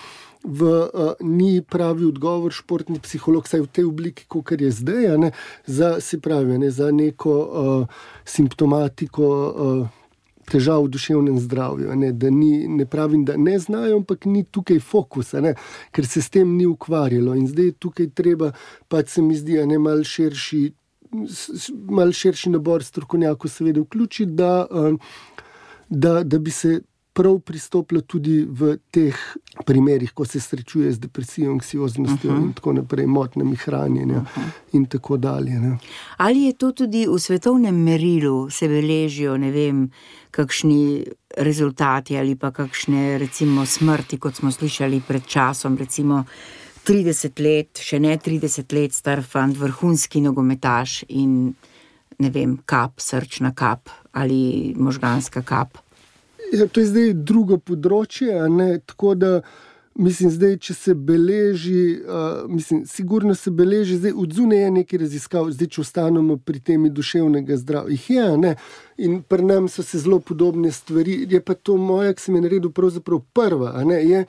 [0.48, 5.32] v, uh, ni pravi odgovor športni psiholog, vsaj v tej obliki, kot je zdaj, ne,
[5.66, 9.28] za, pravi, ne, za neko uh, simptomatiko.
[9.28, 10.04] Uh,
[10.48, 15.42] Težav v duševnem zdravju, ne, ni, ne pravim, da ne znajo, ampak ni tukaj fokusa,
[15.44, 15.58] ne,
[15.92, 17.34] ker se s tem ni ukvarjalo.
[17.36, 18.54] In zdaj je tukaj treba,
[18.88, 20.62] pa se mi zdi, je malo širši
[21.90, 24.68] malo širši nabor strokovnjakov, seveda, vključiti, da,
[25.90, 26.82] da, da bi se
[27.18, 29.18] prav pristopilo tudi v teh
[29.66, 32.44] primerih, ko se srečuje z depresijo, anksioznostjo uh -huh.
[32.44, 34.50] in tako naprej, motnjami hranjenja uh -huh.
[34.74, 35.60] in tako dalje.
[35.60, 35.78] Ne.
[36.18, 39.90] Ali je to tudi v svetovnem merilu, se beležijo, ne vem,
[40.32, 41.06] kakšni
[41.38, 46.24] rezultati ali pa kakšne, recimo, smrti, kot smo slišali pred časom, recimo.
[46.88, 51.54] 30 let, še ne 30 let star fant, vrhunski nogometaš in
[52.20, 55.87] ne vem, kap, srčna kap ali možganska kap.
[56.54, 58.32] Ja, to je zdaj drugo področje.
[58.88, 59.32] Tako da,
[60.00, 65.50] mislim, zdaj, če se beleži, uh, mislim, sigurno se beleži, zdaj odzune je nekaj raziskav,
[65.52, 67.98] zdaj, če ostanemo pri temi duševnega zdravja.
[68.08, 68.54] Je, ne?
[69.04, 71.26] In pri nas so se zelo podobne stvari.
[71.30, 73.76] Je pa to moja, ki sem je naredil, pravzaprav prva.
[73.92, 74.24] Je,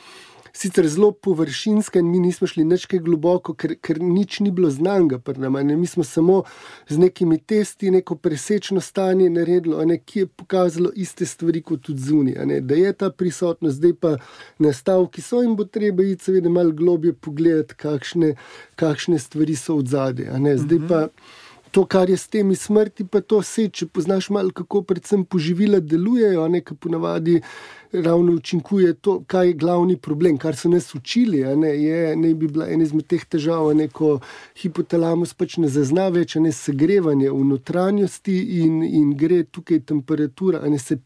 [0.58, 4.70] sicer zelo površinska in mi nismo šli nič kaj globoko, ker, ker nič ni bilo
[4.74, 5.54] znanga pri nam.
[5.54, 6.42] Mi smo samo
[6.88, 12.60] z nekimi testi neko presečno stanje naredili, ki je pokazalo iste stvari kot tudi zunaj.
[12.60, 14.16] Da je ta prisotnost, zdaj pa
[14.58, 18.34] nastavki so in bo treba iti seveda malo globje pogledati, kakšne,
[18.74, 20.56] kakšne stvari so v zadnje.
[20.66, 21.06] Zdaj pa.
[21.70, 25.82] To, kar je s temi smrti, pa to vse, če poznaš malo, kako predvsem poživila
[25.84, 27.42] delujejo, nekaj ponavadi
[27.92, 31.56] ravno učinkuje to, kaj je glavni problem, kar so nas učili.
[31.56, 34.18] Ne, je, ne bi bila ena izmed teh težav, ne, ko
[34.60, 40.78] hipotalamus pač ne zazna več, ne segrevanje v notranjosti in, in gre tukaj temperatura, ne
[40.78, 40.98] se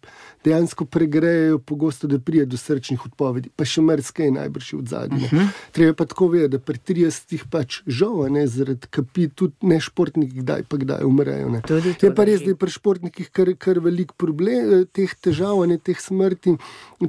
[0.45, 5.25] dejansko pregrejejo, pogosto da pride do srčnih odpovedi, pa še mrzke, najbrž v zadnjem.
[5.25, 5.49] Uh -huh.
[5.73, 10.42] Treba pa tako vedeti, da pri 30-ih pač žal, ne zaradi kapi, tudi ne športniki,
[10.42, 11.62] kdaj pa kdaj umrejo.
[12.03, 15.79] Je pa res, da je pri športnikih kar, kar velik problem eh, teh težav, ne
[15.79, 16.57] teh smrti.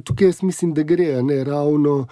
[0.04, 2.06] Tukaj jaz mislim, da gre ne ravno uh,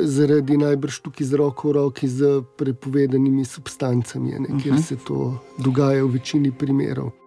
[0.00, 4.82] zaradi najbrž tukaj z roko v roki z prepovedanimi substancami, ne, kjer mhm.
[4.82, 7.19] se to dogaja v večini primerov.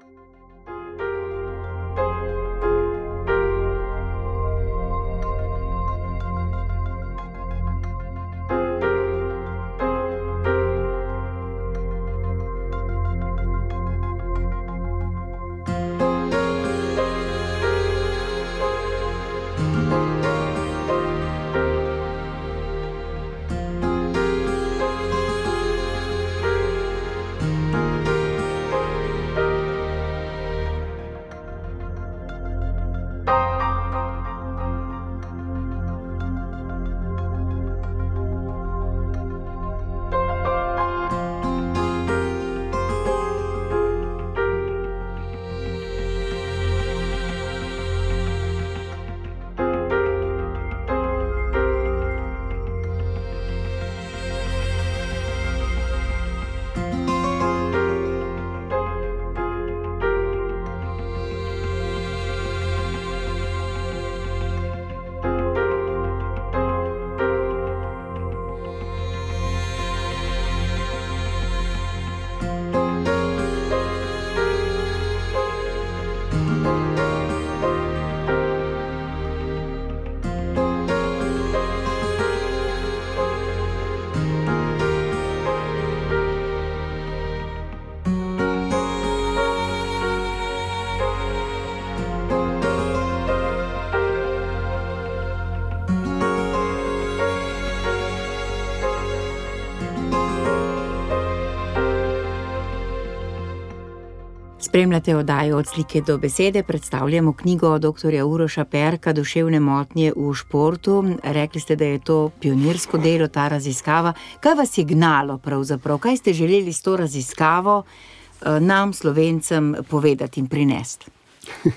[104.73, 108.23] Spremljate oddajo od slike do besede, predstavljamo knjigo dr.
[108.25, 111.03] Uroša Perka, duševne motnje v športu.
[111.23, 114.13] Rekli ste, da je to pionirsko delo, ta raziskava.
[114.39, 115.97] Kaj vas je gnalo pravzaprav?
[115.97, 121.05] Kaj ste želeli s to raziskavo eh, nam, slovencem, povedati in prinesti?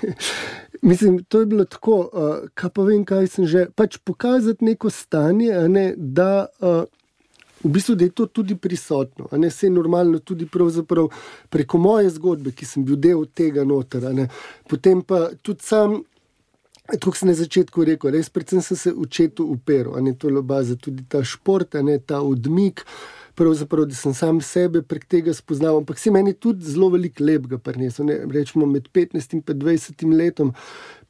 [0.81, 3.67] Mislim, to je bilo tako, uh, kaj pa vem, kaj sem že.
[3.75, 6.83] Pač pokazati neko stanje, ne, da uh,
[7.63, 9.27] v bistvu, je to tudi prisotno.
[9.31, 10.47] Ne, vse je normalno, tudi
[11.49, 14.13] preko moje zgodbe, ki sem bil del tega notra.
[14.69, 16.03] Potem pa tudi sam.
[16.87, 20.77] Kot sem na začetku rekel, res predvsem sem se učil uperu, ne to je baza,
[20.79, 22.85] tudi ta šport, ne ta odmik.
[23.35, 27.59] Pravzaprav, da sem sam sebe prek tega spoznal, ampak si meni tudi zelo veliko lepega
[27.59, 28.07] prinesel.
[28.31, 30.53] Rečemo med 15 in 20 letom.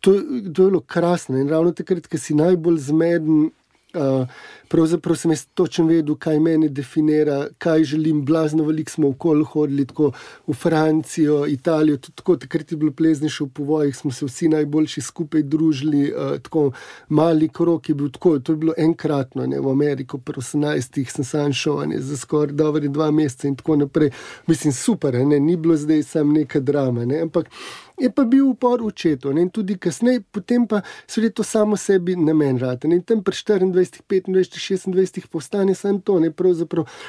[0.02, 3.52] To, to je bilo krasno in ravno takrat, ko si najbolj zmeden,
[3.98, 4.28] uh,
[4.68, 8.26] pravzaprav sem jaz točno vedel, kaj meni definira, kaj želim.
[8.26, 10.12] Blazno veliko smo okoli hodili, tako
[10.48, 15.02] v Francijo, Italijo, tudi tako, takrat je bilo pleznejše v povojih, smo se vsi najboljši
[15.02, 16.72] skupaj družili, uh, tako
[17.10, 21.26] mali krok je bil tako, to je bilo enkratno, ne, v Ameriko, pri 18-ih sem
[21.26, 24.12] sam šel, ne, za skoraj dobre dva meseca in tako naprej.
[24.48, 27.50] Mislim, super, ne, ni bilo zdaj samo neka drama, ne, ampak
[27.98, 32.16] je pa bil upor v četu in tudi kasneje, potem pa se to samo sebi
[32.16, 32.88] namen rade.
[32.88, 36.20] In tam pri 24, 25, 26 postane samo to.
[36.20, 36.32] Ne,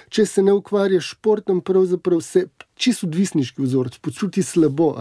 [0.08, 4.94] če se ne ukvarjaš s športom, pravzaprav se čisto odvisniški vzorec, počuti slabo.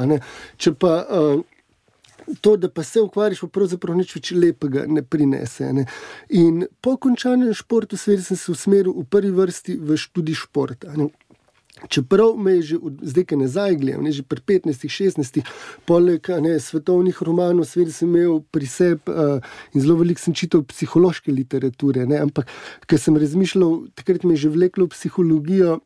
[0.57, 1.05] Če pa.
[1.09, 1.45] Uh,
[2.41, 5.69] To, da pa se ukvarjaš, pa pravzaprav nič več lepega ne prinese.
[5.71, 5.85] Ne.
[6.83, 10.91] Po končanem športu, sem se usmeril v prvi vrsti v študij športa.
[10.99, 11.07] Ne.
[11.85, 15.45] Čeprav me je že zdaj, ki ne že pri 15, 16,
[15.85, 19.37] poleg ne, svetovnih romanov, svet sem imel pri sebi uh,
[19.73, 22.05] in zelo veliko sem čital psihološke literature.
[22.09, 22.49] Ne, ampak,
[22.89, 25.79] ker sem razmišljal, takrat me je že vleklo psihologijo.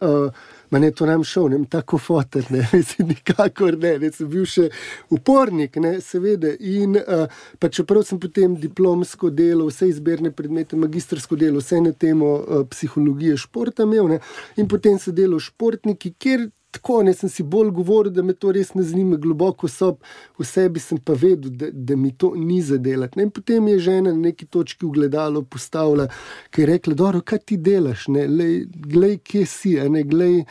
[0.00, 0.30] Uh,
[0.78, 4.68] Ne, to nam šel, ne tako fotor, ne, ne, nikakor ne, ne, sem bil še
[5.14, 6.50] upornik, ne, seveda.
[6.58, 7.26] In uh,
[7.62, 12.64] pa čeprav sem potem diplomsko delo, vse izbirne predmete, magistrsko delo, vse na temo uh,
[12.70, 14.20] psihologije športa imel, ne,
[14.58, 18.52] in potem so delo športniki, kjer tako ne sem si bolj govoril, da me to
[18.52, 20.00] res ne zanima, globoko sob,
[20.38, 23.20] v sebi sem pa vedel, da, da mi to ni za delati.
[23.22, 26.08] In potem je žena na neki točki v gledalo postavila,
[26.50, 28.64] ki je rekla: Dobro, kaj ti delaš, ne, lej,
[28.94, 30.42] glej, kje si, ne, glej,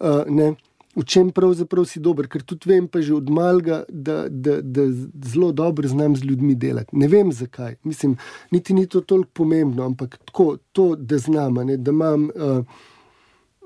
[0.00, 0.52] uh, ne.
[0.90, 4.88] V čem pravzaprav si dober, ker tudi vem, pa že od malega, da, da, da
[5.32, 6.98] zelo dobro znam z ljudmi delati.
[6.98, 8.18] Ne vem zakaj, mislim,
[8.50, 12.28] niti ni to toliko pomembno, ampak tako, to, da znam, ne, da imam.
[12.34, 12.88] Uh,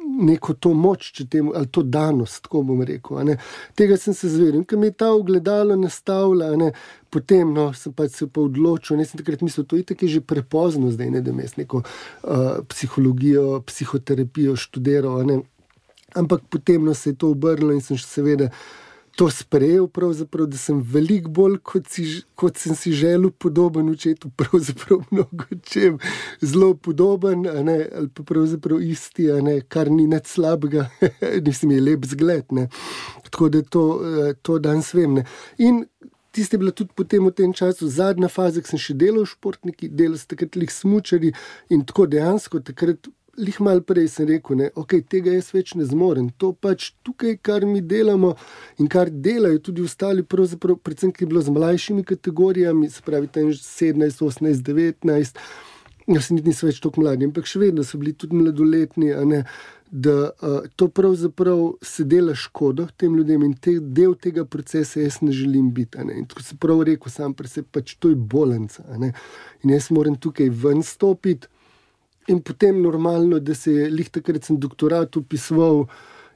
[0.05, 3.35] neko to moč, temu, ali to danost, tako bom rekel.
[3.75, 4.65] Tega sem se zvedel.
[4.65, 6.71] Ker mi je ta ogledalo nastavljalo,
[7.11, 8.97] potem no, sem pa se pa odločil.
[8.97, 11.83] Ne sem takrat mislil, da je to že prepozno, zdaj ne da bi jaz neko
[11.83, 15.25] uh, psihologijo, psihoterapijo študiral.
[16.15, 18.51] Ampak potem no, se je to obrnilo in sem seveda
[19.17, 19.89] to sprejel,
[20.47, 22.05] da sem veliko bolj kot, si,
[22.35, 25.99] kot sem si želel, podoben očetu, pravzaprav mnogo čem,
[26.41, 30.89] zelo podoben, ne, ali pa pravzaprav isti, ne, kar ni nič slabega,
[31.47, 32.53] nisem je lep zgled.
[32.53, 32.69] Ne.
[33.31, 35.21] Tako da to, eh, to danes vem.
[35.21, 35.27] Ne.
[35.59, 35.85] In
[36.35, 39.31] tiste je bila tudi potem v tem času zadnja faza, ki sem še delal v
[39.31, 41.31] športniki, delal sem takrat lih smučari
[41.71, 43.07] in tako dejansko takrat
[43.39, 46.31] lih malo prej sem rekel, da okay, tega jaz več ne zmorem.
[46.39, 48.35] To pač tukaj, kar mi delamo
[48.79, 53.53] in kar delajo tudi ostali, predvsem, ki je bilo z mlajšimi kategorijami, se pravi, tam
[53.53, 55.41] 17, 18, 19.
[56.05, 59.45] Jaz nisem več tako mlad, ampak še vedno so bili tudi mladoletni, ne,
[59.95, 65.21] da uh, to pravzaprav se dela škodo tem ljudem in te, del tega procesa jaz
[65.23, 66.03] ne želim biti.
[66.05, 66.19] Ne.
[66.19, 68.83] In tako se prav rekel, sam pri sebi, pač to je bolenca.
[69.63, 71.49] In jaz moram tukaj ven stopiti.
[72.29, 75.87] In potem normalno, da se je lih takrat sem doktorat upisoval.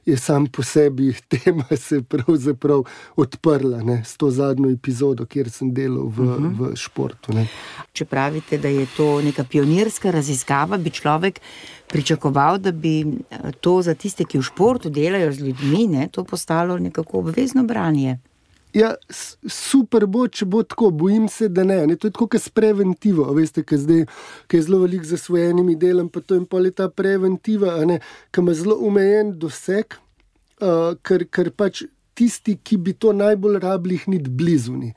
[0.05, 2.83] Je sam po sebi tema se pravzaprav
[3.15, 6.55] odprla ne, s to zadnjo epizodo, kjer sem delal v, uh mhm.
[6.55, 6.71] -huh.
[6.71, 7.33] v športu.
[7.33, 7.47] Ne.
[7.93, 11.39] Če pravite, da je to neka pionirska raziskava, bi človek
[11.87, 16.23] pričakoval, da bi eh, to za tiste, ki v športu delajo z ljudmi, ne, to
[16.23, 18.17] postalo nekako obvezno branje.
[18.73, 18.91] Ja,
[19.49, 21.79] super bo, če bo tako, bojim se, da ne.
[21.89, 21.95] ne.
[21.97, 23.25] To je tako, kot s preventivo.
[23.33, 23.79] Veste, ki
[24.53, 27.79] je zelo velik za svojenimi delom, pa to je pa ta preventiva,
[28.31, 29.97] ki ima zelo omejen doseg,
[30.61, 34.77] uh, ker, ker pač tisti, ki bi to najbolj rabili, ni blizu.
[34.77, 34.93] Ni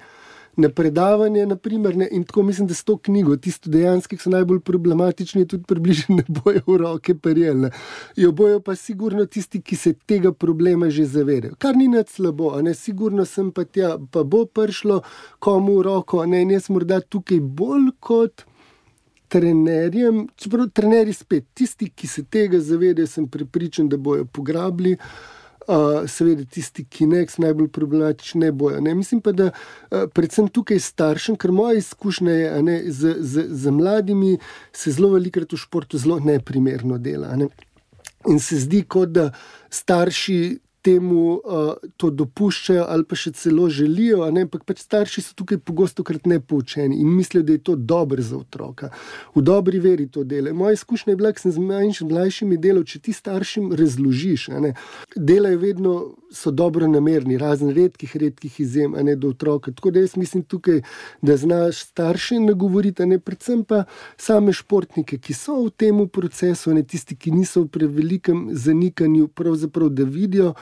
[0.56, 1.46] na predavanje.
[1.46, 5.46] Naprimer, ne, in tako mislim, da s to knjigo, tisto dejansko, ki so najbolj problematični,
[5.48, 7.70] tudi približno ne bojo v roke perjele.
[8.16, 11.54] Jo bojo pa sigurno tisti, ki se tega problema že zavedajo.
[11.58, 15.02] Kar ni nad slabo, ne, sigurno sem pa tja, pa bo prišlo
[15.38, 18.46] komu v roko, ne, in jaz morda tukaj bolj kot.
[19.32, 24.92] Trenerjem, čeprav trenerji spet, tisti, ki se tega zavedajo, sem pripričan, da bojo pograbili.
[24.92, 25.41] Uh,
[26.08, 28.80] Seveda, tisti, ki ne, so najbolj problematični, ne bojo.
[28.80, 28.94] Ne?
[28.94, 29.50] Mislim pa, da
[30.14, 34.36] predvsem tukaj staršem, ker moja izkušnja je, da z, z, z mladimi
[34.72, 37.36] se zelo velikrat v športu zelo neprimerno dela.
[37.36, 37.48] Ne?
[38.28, 39.30] In se zdi, kot da
[39.70, 40.38] starši
[40.82, 46.04] temu uh, to dopuščajo ali pa še celo želijo, ampak pač starši so tukaj pogosto
[46.04, 48.90] krat nepoučeni in mislijo, da je to dobro za otroka.
[49.34, 50.54] V dobri veri to delajo.
[50.54, 54.48] Moja izkušnja je bila, da sem z manjšimi, mlajšimi delal, če ti staršim razložiš,
[55.16, 55.94] delajo vedno.
[56.32, 59.68] So dobro namerni, razen redkih, redkih izjem, a ne do otroka.
[59.72, 60.78] Tako da jaz mislim tukaj,
[61.20, 63.82] da znaš starše nagovoriti, ne predvsem pa
[64.16, 69.92] same športnike, ki so v tem procesu, ne tisti, ki niso v prevelikem zanikanju, pravzaprav
[69.92, 70.54] da vidijo,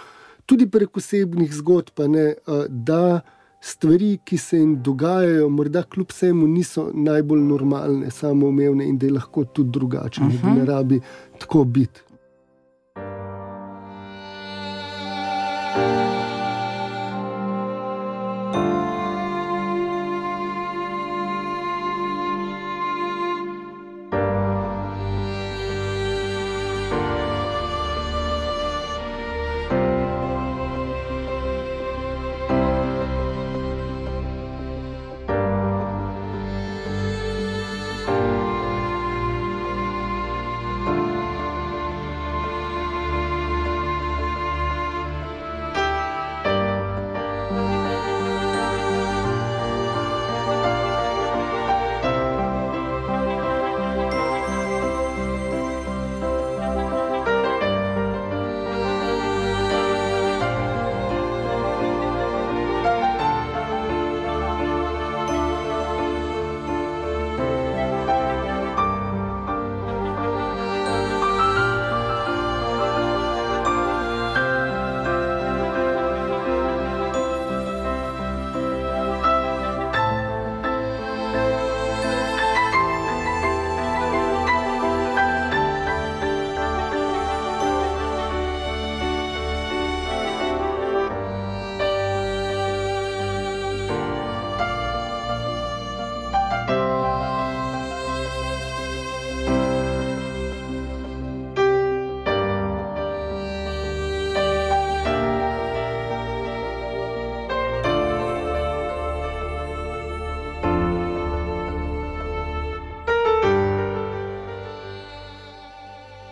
[0.46, 2.34] tudi prek osebnih zgodb, ne,
[2.68, 3.20] da
[3.60, 9.12] stvari, ki se jim dogajajo, morda kljub vsemu niso najbolj normalne, samoumevne in da je
[9.12, 10.42] lahko tudi drugače, uh -huh.
[10.42, 10.70] da ne mhm.
[10.70, 11.00] rabi
[11.38, 12.00] tako biti.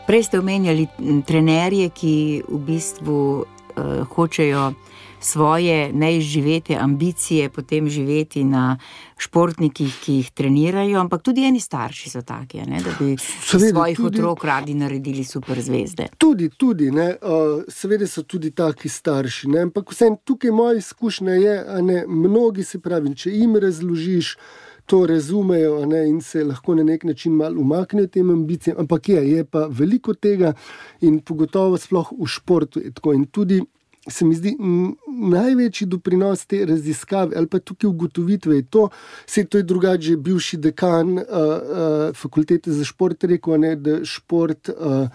[0.09, 0.87] Prej ste omenjali
[1.29, 4.73] trenerje, ki v bistvu uh, hočejo
[5.21, 8.79] svoje neizživete ambicije potem živeti na
[9.19, 13.97] športnikih, ki jih trenirajo, ampak tudi eni starši so taki, ne, da bi Seveda, svojih
[13.97, 16.07] tudi, otrok radi naredili super zvezde.
[16.19, 21.37] Tudi, tudi, ne, uh, seveda so tudi taki starši, ne, ampak vsem tukaj moja izkušnja
[21.37, 24.39] je, da mnogi se pravi, če jim razložiš.
[24.89, 29.25] To razumejo ne, in se lahko na nek način malo umaknejo tem ambicijam, ampak je,
[29.31, 30.55] je pa veliko tega,
[31.05, 32.81] in pogotovo, sploh v športu.
[33.13, 33.61] In tudi
[34.09, 34.55] se mi zdi
[35.31, 38.89] največji doprinos te raziskave ali pa tukaj ugotovitve je to,
[39.27, 44.69] se to je drugače, bivši dekan uh, uh, fakultete za šport rekel, ne, da šport
[44.69, 45.09] uh,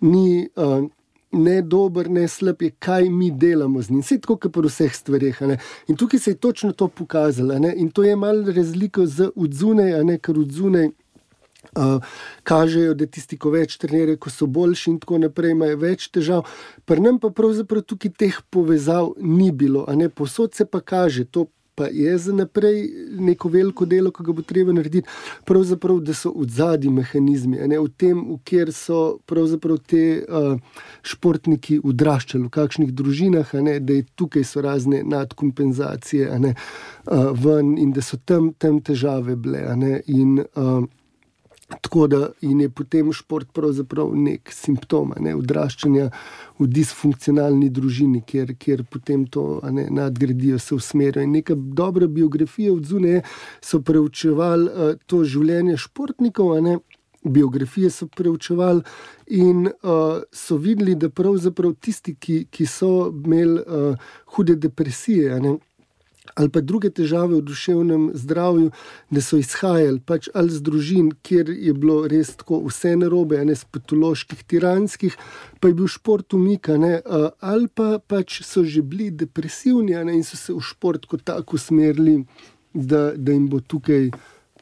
[0.00, 0.48] ni.
[0.56, 0.86] Uh,
[1.32, 4.00] Ne dober, ne slab je, kaj mi delamo z njim.
[4.00, 5.42] Vse tako, kot pri vseh stvareh.
[5.88, 7.58] In tukaj se je točno to pokazalo.
[7.58, 7.74] Ne?
[7.76, 10.90] In to je malo razliko z odzunaj, ker odzunaj
[11.76, 12.02] Uh,
[12.42, 16.46] kažejo, da tisti, ki več trenirajo, ko so boljši in tako naprej, imajo več težav.
[16.88, 21.26] Pri nam pa pravzaprav tukaj teh povezav ni bilo, a ne posod se pa kaže.
[21.34, 21.44] To
[21.78, 22.80] pa je za naprej
[23.22, 25.06] neko veliko delo, ki ga bo treba narediti.
[25.46, 29.20] Pravzaprav, da so v zadnji mehanizmi, ne, v tem, v kjer so
[29.86, 30.58] te uh,
[31.06, 36.54] športniki odraščali, v kakšnih družinah, ne, da je tukaj so razne nadkompenzacije ne,
[37.06, 39.62] uh, ven in da so tam, tam težave bile.
[39.78, 40.82] Ne, in, uh,
[41.68, 46.06] Tako da je potem šport pravzaprav nek simptom ne, odraščanja
[46.58, 51.26] v disfunkcionalni družini, kjer, kjer potem to ne, nadgradijo, se usmerijo.
[51.26, 53.20] In neka dobra biografija od zunaj
[53.60, 56.56] so preučevali uh, to življenje športnikov.
[56.64, 56.78] Ne,
[57.28, 58.80] Biografije so preučevali
[59.36, 65.56] in uh, so videli, da pravzaprav tisti, ki, ki so imeli uh, hude depresije, ne,
[66.38, 68.70] ali pa druge težave v duševnem zdravju,
[69.10, 73.56] da so izhajali pač ali z družin, kjer je bilo res tako vse narobe, ne
[73.58, 75.18] z patoloških, tiranskih,
[75.58, 77.00] pa je bil šport umika, ne,
[77.42, 81.58] ali pa pač so že bili depresivni ne, in so se v šport kot tako
[81.58, 82.22] usmerili,
[82.74, 84.10] da, da jim bo tukaj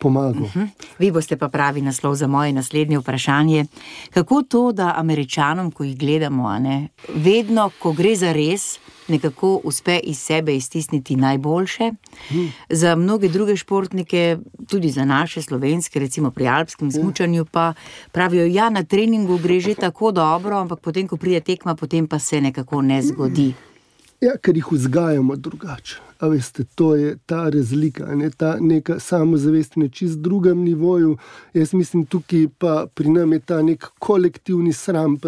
[0.01, 0.49] pomagal.
[0.49, 0.64] Uh mhm.
[0.64, 0.68] -huh.
[0.99, 3.66] Vi boste pa pravi naslov za moje naslednje vprašanje.
[4.14, 9.98] Kako to, da američanom, ko jih gledamo, ne, vedno, ko gre za res, nekako uspe
[9.98, 11.82] iz sebe iztisniti najboljše.
[12.30, 12.50] -huh.
[12.70, 14.38] Za mnoge druge športnike,
[14.68, 17.74] tudi za naše slovenske, recimo pri alpskem smučanju, pa
[18.12, 22.07] pravijo, da ja, na treningu gre že tako dobro, ampak potem, ko pride tekma, potem
[22.07, 23.42] pa se nekako ne zgodi.
[23.42, 23.76] -huh.
[24.20, 26.00] Ja, ker jih vzgajamo drugače.
[26.20, 31.16] Veste, to je ta razlika, ne ta neka samozavest na čist drugem nivoju.
[31.54, 35.18] Jaz mislim, tukaj pa pri nam je ta nek kolektivni sram,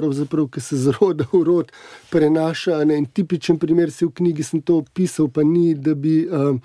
[0.53, 1.73] ki se z roda v rod
[2.11, 2.85] prenaša.
[2.85, 2.99] Ne?
[2.99, 6.27] In tipičen primer se v knjigi sem to opisal, pa ni, da bi.
[6.27, 6.57] Uh,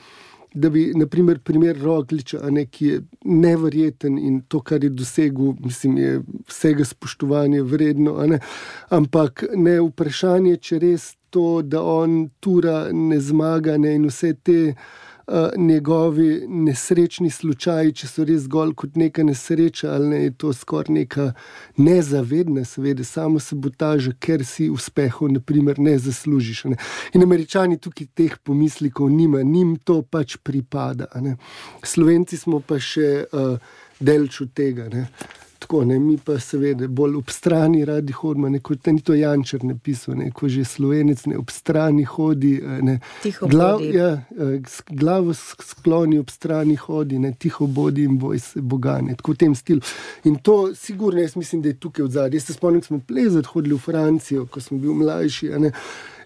[0.54, 5.97] Da bi, naprimer, primer Rogliča, ne, ki je nevreten in to, kar je dosegel, mislim,
[5.97, 8.14] je vsega spoštovanja vredno.
[8.30, 8.39] Ne.
[8.93, 14.60] Ampak ne vprašanje, če res to, da on tura ne zmaga ne, in vse te
[15.57, 20.93] njegovi nesrečni slučaji, če so res zgolj kot neka nesreča ali ne, je to skoraj
[20.93, 21.30] neka
[21.78, 26.63] nezavedna, seveda, samo sabotaža, ker si uspehov, naprimer, ne zaslužiš.
[26.74, 26.80] Ne.
[27.13, 31.07] In američani tukaj teh pomislikov nima, njim to pač pripada.
[31.84, 33.55] Slovenci smo pa še uh,
[33.99, 34.89] delču tega.
[34.91, 35.07] Ne
[35.64, 39.64] tako, ne, mi pa seveda bolj ob strani radi hodimo, ne, kot ni to Jančer
[39.64, 42.53] napisal, ne, ko že slovenec ne ob strani hodi.
[42.84, 42.97] Ne,
[43.41, 49.16] glav, ja, eh, glavo skloni ob strani hodi, ne, tiho bodi in boj se bogane,
[49.16, 49.82] tako v tem stilu.
[50.28, 52.38] In to sigurno, jaz mislim, da je tukaj od zadaj.
[52.38, 55.53] Jaz se spomnim, smo plezati hodili v Francijo, ko smo bili mlajši.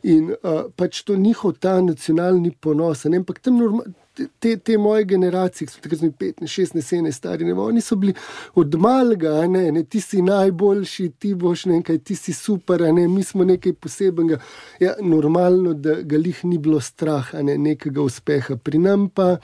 [0.07, 3.93] In uh, pač to njihov ta nacionalni ponos, ne, ampak tam normalno
[4.39, 8.13] te, te moje generacije, ki so takrat 15, 16, 17, stari, ne, oni so bili
[8.55, 13.23] od malega, ne, ne, ti si najboljši, ti boš nekaj, ti si super, ne, mi
[13.23, 14.39] smo nekaj posebenega.
[14.79, 18.57] Ja, normalno, da ga jih ni bilo strah, ne, nekega uspeha.
[18.57, 19.37] Pri nam pa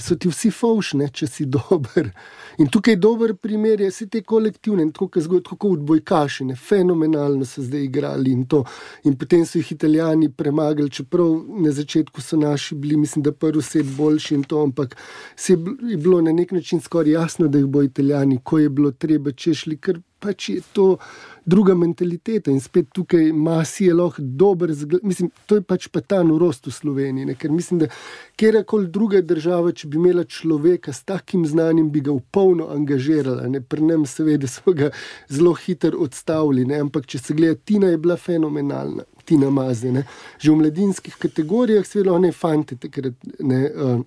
[0.00, 2.10] so ti vsi faušni, če si dober.
[2.58, 7.84] In tukaj je dober primer, da se te kolektivne, tako kot odbojkaši, fenomenalno so zdaj
[7.84, 8.64] igrali in to.
[9.04, 13.62] In potem so jih italijani premagali, čeprav na začetku so naši bili, mislim, da prvi
[13.62, 14.96] svet boljši in to, ampak
[15.36, 18.90] se je bilo na nek način skoraj jasno, da jih bo italijani, ko je bilo
[18.90, 20.96] treba, če šli kar pač je to
[21.44, 25.04] druga mentaliteta in spet tukaj masi je lahko dober zgled.
[25.04, 27.26] Mislim, to je pač pa ta norost v Sloveniji.
[27.26, 27.34] Ne?
[27.34, 27.88] Ker mislim, da
[28.36, 33.48] kjerkoli druga država, če bi imela človeka s takim znanjem, bi ga v polno angažirala.
[33.48, 33.60] Ne?
[33.60, 34.90] Pri nam, seveda, so ga
[35.28, 36.64] zelo hitro odstavili.
[36.64, 36.80] Ne?
[36.86, 39.04] Ampak če se gleda, Tina je bila fenomenalna.
[39.24, 40.04] Tina Maze, ne?
[40.38, 43.62] že v mladinskih kategorijah, seveda, ne fante, takrat ne.
[43.72, 44.02] Uh,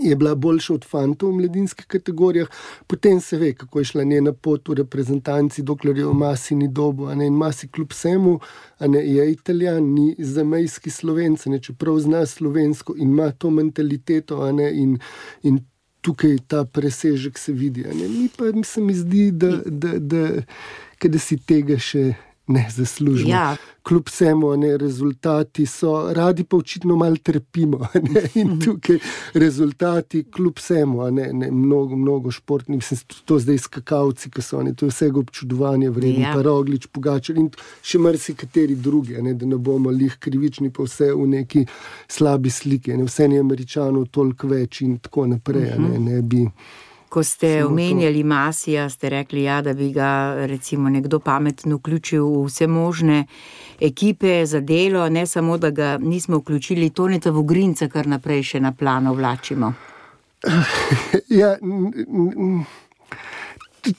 [0.00, 2.48] je bila boljša od fantov v mladinskih kategorijah,
[2.86, 6.68] potem se ve, kako je šla njena pot v reprezentanci, dokler je v masi ni
[6.68, 7.10] dobo.
[7.12, 8.38] In masi kljub vsemu,
[8.80, 14.52] ne, je italijan, ni zamejski slovenc, ne, čeprav zna slovensko in ima to mentaliteto.
[14.52, 14.98] Ne, in,
[15.42, 15.60] in
[16.00, 17.84] tukaj ta presežek se vidi.
[17.94, 20.28] Mi pa se mi zdi, da, da, da,
[21.02, 22.12] da si tega še
[22.52, 23.30] ne zaslužimo.
[23.30, 23.56] Ja.
[23.82, 27.86] Kljub vsemu, ne, rezultati so, radi pa očitno malo trpimo.
[28.12, 28.60] Ne, in mhm.
[28.60, 28.98] tukaj
[29.34, 34.74] rezultati, kljub vsemu, ne, ne, mnogo, mnogo športnih, mislim, to zdaj skakavci, ki so oni,
[34.76, 36.34] to je vsega občudovanja vredno, ja.
[36.34, 37.50] pa roglič, pogačer in
[37.82, 41.66] še marsikateri drugi, ne, da ne bomo lih krivični, pa vse v neki
[42.08, 42.96] slabi sliki.
[42.96, 45.70] Ne, vse ni američanov toliko več in tako naprej.
[45.78, 46.08] Ne, mhm.
[46.10, 46.46] ne, bi,
[47.12, 52.46] Ko ste omenjali Masija, ste rekli, ja, da bi ga recimo nekdo pametno vključil v
[52.46, 53.26] vse možne
[53.80, 58.08] ekipe za delo, ne samo, da ga nismo vključili, to ne ta v Grinca, kar
[58.08, 59.72] naprej še na plano vlačimo.
[61.28, 61.52] Ja,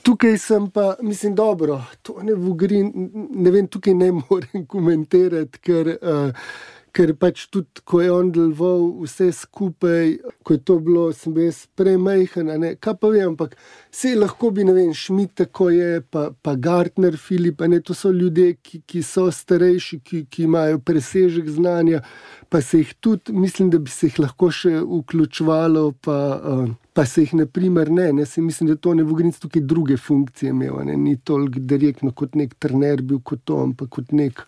[0.02, 2.92] tukaj sem pa, mislim, dobro, to ne v Grin,
[3.30, 5.98] ne vem, tukaj ne morem komentirati, ker.
[6.02, 10.12] Uh, ker pač tudi, ko je on deloval vse skupaj,
[10.46, 13.56] ko je to bilo, sem bil premajhen, kaj pa vem, ampak
[13.90, 18.12] vse lahko bi, ne vem, Šmit, tako je, pa, pa Gartner, Filip, ne, to so
[18.14, 22.04] ljudje, ki, ki so starejši, ki, ki imajo presežek znanja,
[22.48, 27.06] pa se jih tudi, mislim, da bi se jih lahko še vključevalo, pa, uh, pa
[27.10, 29.98] se jih, na primer, ne, ne, se mislim, da to ne v Grincu tukaj druge
[29.98, 34.46] funkcije imel, ne, ni toliko direktno kot nek trener bil kot to, ampak kot nek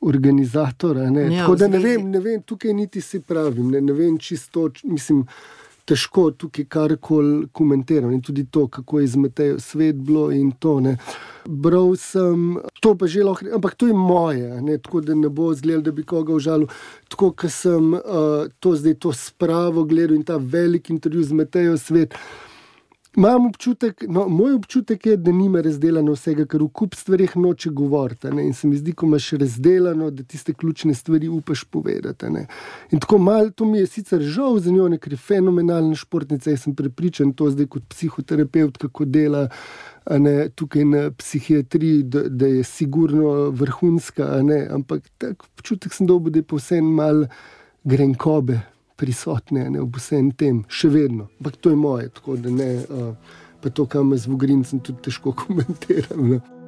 [0.00, 1.02] organizatora.
[1.02, 4.70] Ja, Tako da ne vem, ne vem, tukaj niti si pravim, ne, ne vem čisto,
[4.84, 5.26] mislim.
[5.90, 10.76] Težko tukaj karkoli komentirati in tudi to, kako je izmetejo svet bilo in to.
[11.44, 15.48] Bral sem, to pa že lahko, ampak to je moje, ne, tako da ne bo
[15.54, 16.68] zgledal, da bi koga užalil.
[17.08, 22.14] Tako, ker sem uh, to zdaj to spravo gledal in ta velik intervju zmetejo svet.
[23.16, 27.70] Imam občutek, no, moj občutek je, da nima razdeljeno vsega, kar v kup stvarih noče
[27.74, 28.28] govoriti.
[28.28, 32.30] In se mi zdi, ko imaš razdeljeno, da tiste ključne stvari upaš povedati.
[32.30, 32.46] Ne?
[32.90, 36.50] In tako malo, to mi je sicer žal za njo, ker je fenomenalna športnica.
[36.50, 39.48] Jaz sem prepričan, to zdaj kot psihoterapeut, kako dela
[40.10, 44.36] ne, tukaj na psihiatriji, da, da je sigurno vrhunska.
[44.70, 47.26] Ampak tak občutek sem dobil, da je povsem mal
[47.84, 48.60] grenkobe
[49.00, 51.30] prisotne ne, v vsem tem, še vedno.
[51.40, 55.08] Ampak to je moje, tako da ne, uh, pa to, kam jaz v Grincu tudi
[55.08, 56.26] težko komentiram.
[56.36, 56.59] Ne.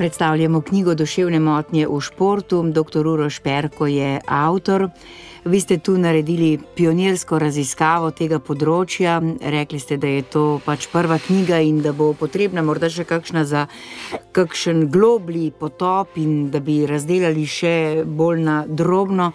[0.00, 2.62] Predstavljamo knjigo Duševne motnje v športu.
[2.72, 3.06] Dr.
[3.06, 4.88] Uroš Perko je avtor.
[5.44, 9.18] Vi ste tu naredili pionirsko raziskavo tega področja.
[9.44, 13.44] Rekli ste, da je to pač prva knjiga in da bo potrebna morda še kakšna
[13.44, 13.66] za
[14.32, 17.76] kakšen globli potop in da bi razdelali še
[18.08, 19.34] bolj na drobno.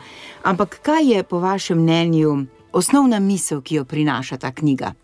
[0.49, 2.39] Ampak kaj je po vašem mnenju
[2.73, 4.95] osnovna misel, ki jo prinaša ta knjiga?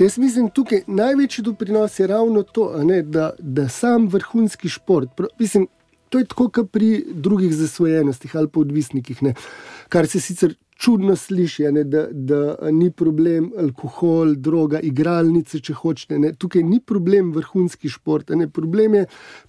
[0.00, 5.08] Jaz mislim, da tukaj največji doprinos je ravno to, ne, da, da sam vrhunski šport.
[5.38, 5.66] Mislim,
[6.08, 9.34] to je tako, kot pri drugih zasvojenostih ali pa odvisnikih, ne,
[9.88, 16.18] kar se sicer čudno sliši, ne, da, da ni problem alkohol, droga, igralnice, če hočete.
[16.18, 16.30] Ne.
[16.32, 18.46] Tukaj ni problem vrhunski šport, ne.
[18.48, 19.02] problem je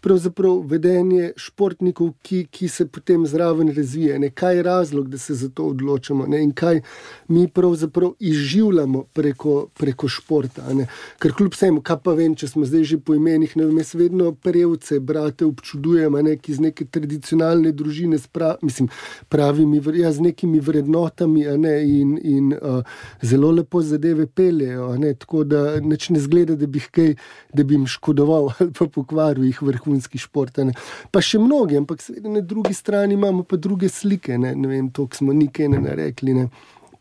[0.03, 4.17] pravzaprav vedenje športnikov, ki, ki se potem zraven razvija.
[4.19, 4.33] Ne.
[4.35, 6.41] Kaj je razlog, da se za to odločamo ne.
[6.43, 6.81] in kaj
[7.27, 10.67] mi pravzaprav izživljamo preko, preko športa.
[10.75, 10.89] Ne.
[11.23, 13.93] Ker kljub vsemu, kaj pa vem, če smo zdaj že po imenih, ne vem, jaz
[13.95, 18.91] vedno prevce, brate, občudujem, ne, ki iz neke tradicionalne družine, spra, mislim,
[19.31, 22.83] pravimi, ja, z nekimi vrednotami vratami ne, in, in uh,
[23.21, 24.97] zelo lepo zadeve peljejo.
[24.97, 27.15] Ne, tako da neč ne zgleda, da bi, kaj,
[27.53, 30.57] da bi jim škodoval ali pa pokvaril jih vrhunski šport.
[30.57, 30.73] Ne.
[31.11, 34.37] Pa še mnogi, ampak na drugi strani imamo pa druge slike.
[34.37, 36.33] Ne, ne vem, to smo nikaj ne rekli.
[36.33, 36.49] Ne.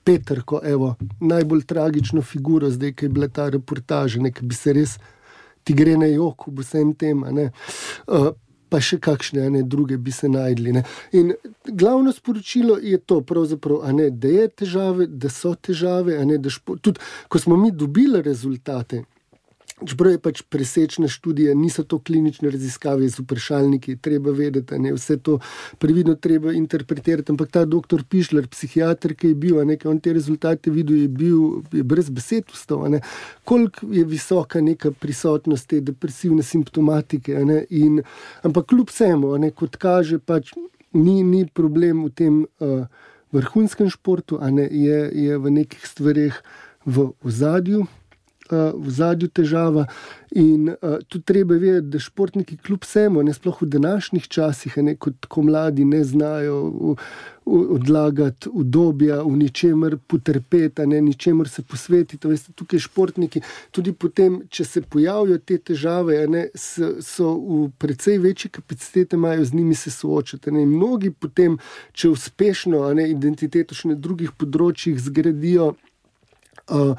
[0.05, 0.77] Petr, ko je
[1.21, 4.97] najbolj tragično figuro, zdaj ki je bila ta reportaža, ki bi se res
[5.64, 7.21] ti gre na jok, vsem tem.
[7.21, 8.31] Uh,
[8.71, 10.73] pa še kakšne ne, druge bi se najdli.
[10.73, 10.85] Ne.
[11.18, 11.33] In
[11.66, 13.21] glavno sporočilo je to,
[13.93, 16.18] ne, da je težave, da so težave.
[16.27, 19.05] Ne, da špo, tudi, ko smo mi dobili rezultate,
[19.87, 25.16] Čeprav je pač presečna študija, niso to klinične raziskave z vprašalniki, treba vedeti, da vse
[25.16, 25.39] to
[25.78, 27.33] previdno treba interpretirati.
[27.33, 31.62] Ampak ta doktor Pišler, psihiater, ki je bil, nekaj on te rezultate videl, je bil
[31.72, 32.99] je brez besed vstal.
[33.45, 37.41] Koliko je visoka neka prisotnost te depresivne simptomatike.
[37.70, 38.03] In,
[38.43, 40.53] ampak kljub vsemu, kot kaže, pač
[40.93, 42.85] ni, ni problem v tem uh,
[43.33, 46.37] vrhunskem športu, je, je v nekih stvarih
[46.85, 47.87] v ozadju
[48.53, 49.86] v zadju težava.
[50.30, 54.94] In uh, tu treba vedeti, da športniki, kljub vsemu, ne sploh v današnjih časih, ne
[54.94, 56.94] kot ko mladi ne znajo v,
[57.46, 62.30] v, odlagati udobja, v ničemer potrpeti, ne ničemer se posvetiti.
[62.30, 63.42] Veste, tukaj športniki,
[63.74, 69.44] tudi potem, če se pojavijo te težave, ne, so, so v precej večji kapaciteti, imajo
[69.44, 70.55] z njimi se soočati.
[70.55, 70.62] Ne.
[70.66, 71.59] Mnogi potem,
[71.92, 75.72] če uspešno ne, identiteto še na drugih področjih zgradijo.
[76.70, 76.94] Uh,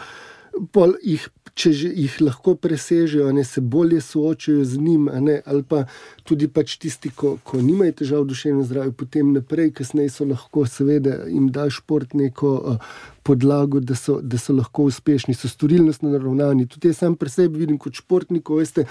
[0.75, 5.85] Pol jih če jih lahko presežejo, ne, se bolje soočajo z njim, ne, ali pa
[6.23, 11.23] tudi pač tisti, ki nimajo težav v duševnem zdravju, potem naprej, kasneje so lahko, seveda,
[11.29, 12.93] jim da šport neko uh,
[13.23, 16.67] podlago, da so, da so lahko uspešni, so storilnostno naravnani.
[16.67, 18.85] Tudi jaz sam pri sebi vidim kot športnik, veste,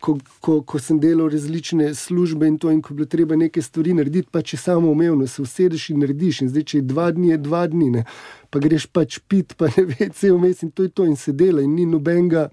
[0.00, 3.62] ko, ko, ko sem delal različne službe in to, in ko je bilo treba nekaj
[3.62, 6.42] stvari narediti, pa če samo umevno se usedeš in narediš.
[6.42, 8.06] In zdaj, če je dva dni, je dva dni, ne,
[8.50, 11.32] pa greš pač pit, pa ne veš, vse vmes in to je to in se
[11.32, 12.48] dela in ni nobenega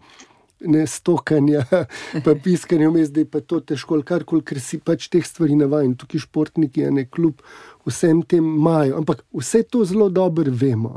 [0.63, 1.63] ne stokanja,
[2.25, 5.95] pa piskanja vmes, da je pa to težko, karkoli, ker si pač teh stvari navaden.
[5.99, 7.43] Tukaj športniki, a ne kljub
[7.85, 8.97] vsem tem imajo.
[9.01, 10.95] Ampak vse to zelo dobro vemo.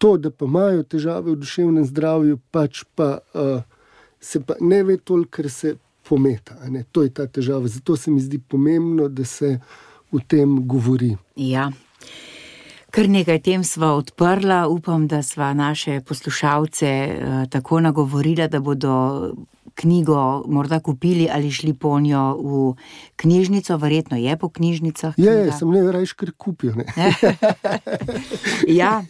[0.00, 3.60] To, da pa imajo težave v duševnem zdravju, pač pa uh,
[4.20, 5.76] se pa ne ve toliko, ker se
[6.08, 6.56] pometa.
[6.92, 7.68] To je ta težava.
[7.68, 9.58] Zato se mi zdi pomembno, da se
[10.12, 11.16] o tem govori.
[11.36, 11.70] Ja.
[12.96, 18.94] Kar nekaj tem sva odprla, upam, da sva naše poslušalce uh, tako nagovorila, da bodo
[19.76, 22.74] knjigo morda kupili ali šli po njo v
[23.16, 25.14] knjižnico, verjetno je po knjižnicah.
[25.16, 26.72] Ja, ja sem ne rajš, ker kupijo.
[28.80, 29.02] ja,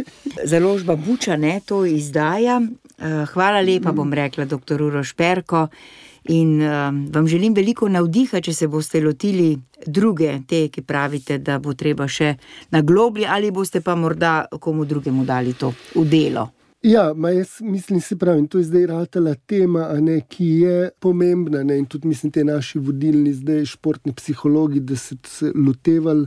[0.44, 2.60] založba Buča ne to izdaja.
[2.98, 5.68] Eh, hvala lepa, bom rekla, doktor Uroš Perko.
[6.28, 9.54] In um, vam želim veliko navdiha, če se boste lotili
[9.86, 12.34] druge, te, ki pravite, da bo treba še
[12.74, 16.50] na globlji, ali boste pa morda komu drugemu dali to v delo.
[16.86, 21.62] Ja, jaz mislim, se pravi, to je zdaj ratela tema, ne, ki je pomembna.
[21.62, 25.16] Ne, in tudi mislim, te naši vodilni, zdaj športni psihologi, da se,
[25.54, 26.26] lotevali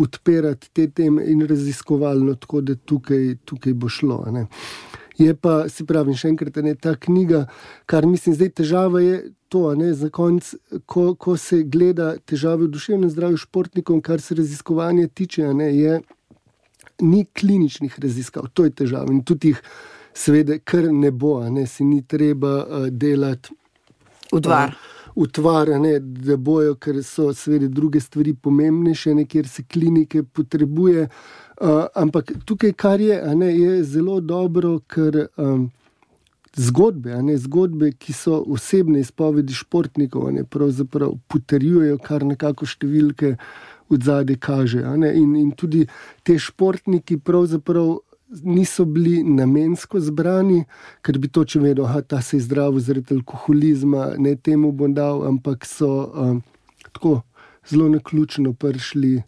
[0.00, 4.24] odpirati te teme in raziskovali, no, tako da tukaj, tukaj bo šlo.
[4.32, 4.46] Ne.
[5.18, 7.44] Je pa, se pravi, še enkrat, ne, ta knjiga,
[7.86, 9.20] kar mislim, težava je
[9.50, 10.54] to, ne, za konec,
[10.86, 16.00] ko, ko se gleda težave v duševnem zdravju športnikom, kar se raziskovanja tiče, ne, je
[17.02, 19.10] ni kliničnih raziskav, to je težava.
[19.12, 19.62] In tudi jih,
[20.14, 23.56] seveda, kar ne bo, ne, si ni treba uh, delati.
[24.32, 24.70] Udvar.
[24.70, 31.08] Uh, Utvara, ne, da bojo, ker so seveda druge stvari pomembnejše, kjer se klinike potrebuje.
[31.60, 35.70] Uh, ampak tukaj, kar je, ne, je zelo dobro, ker um,
[36.56, 43.36] zgodbe, ne, zgodbe, ki so osebne izpovedi športnikov, ne, pravzaprav potrjujejo kar nekako številke
[43.90, 44.82] od zadaj kaže.
[45.14, 45.86] In, in tudi
[46.26, 47.98] te športniki pravzaprav
[48.46, 50.64] niso bili namensko zbrani,
[51.02, 55.24] ker bi to, če vedno, da se je zdravo zaradi alkoholizma, ne temu bom dal,
[55.26, 56.42] ampak so um,
[56.92, 57.20] tako
[57.66, 59.22] zelo naključno prišli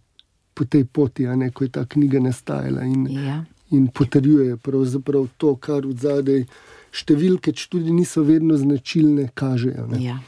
[0.55, 3.41] po tej poti, ne, ko je ta knjiga nastajala in, ja.
[3.71, 4.57] in potrjuje
[5.37, 6.45] to, kar od zadaj
[6.93, 9.89] številke, če tudi niso vedno značilne, kažejo.
[10.03, 10.19] Ja.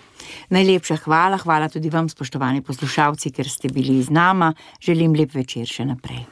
[0.55, 4.55] Najlepša hvala, hvala tudi vam, spoštovani poslušalci, ker ste bili z nama.
[4.83, 6.25] Želim lep večer še naprej.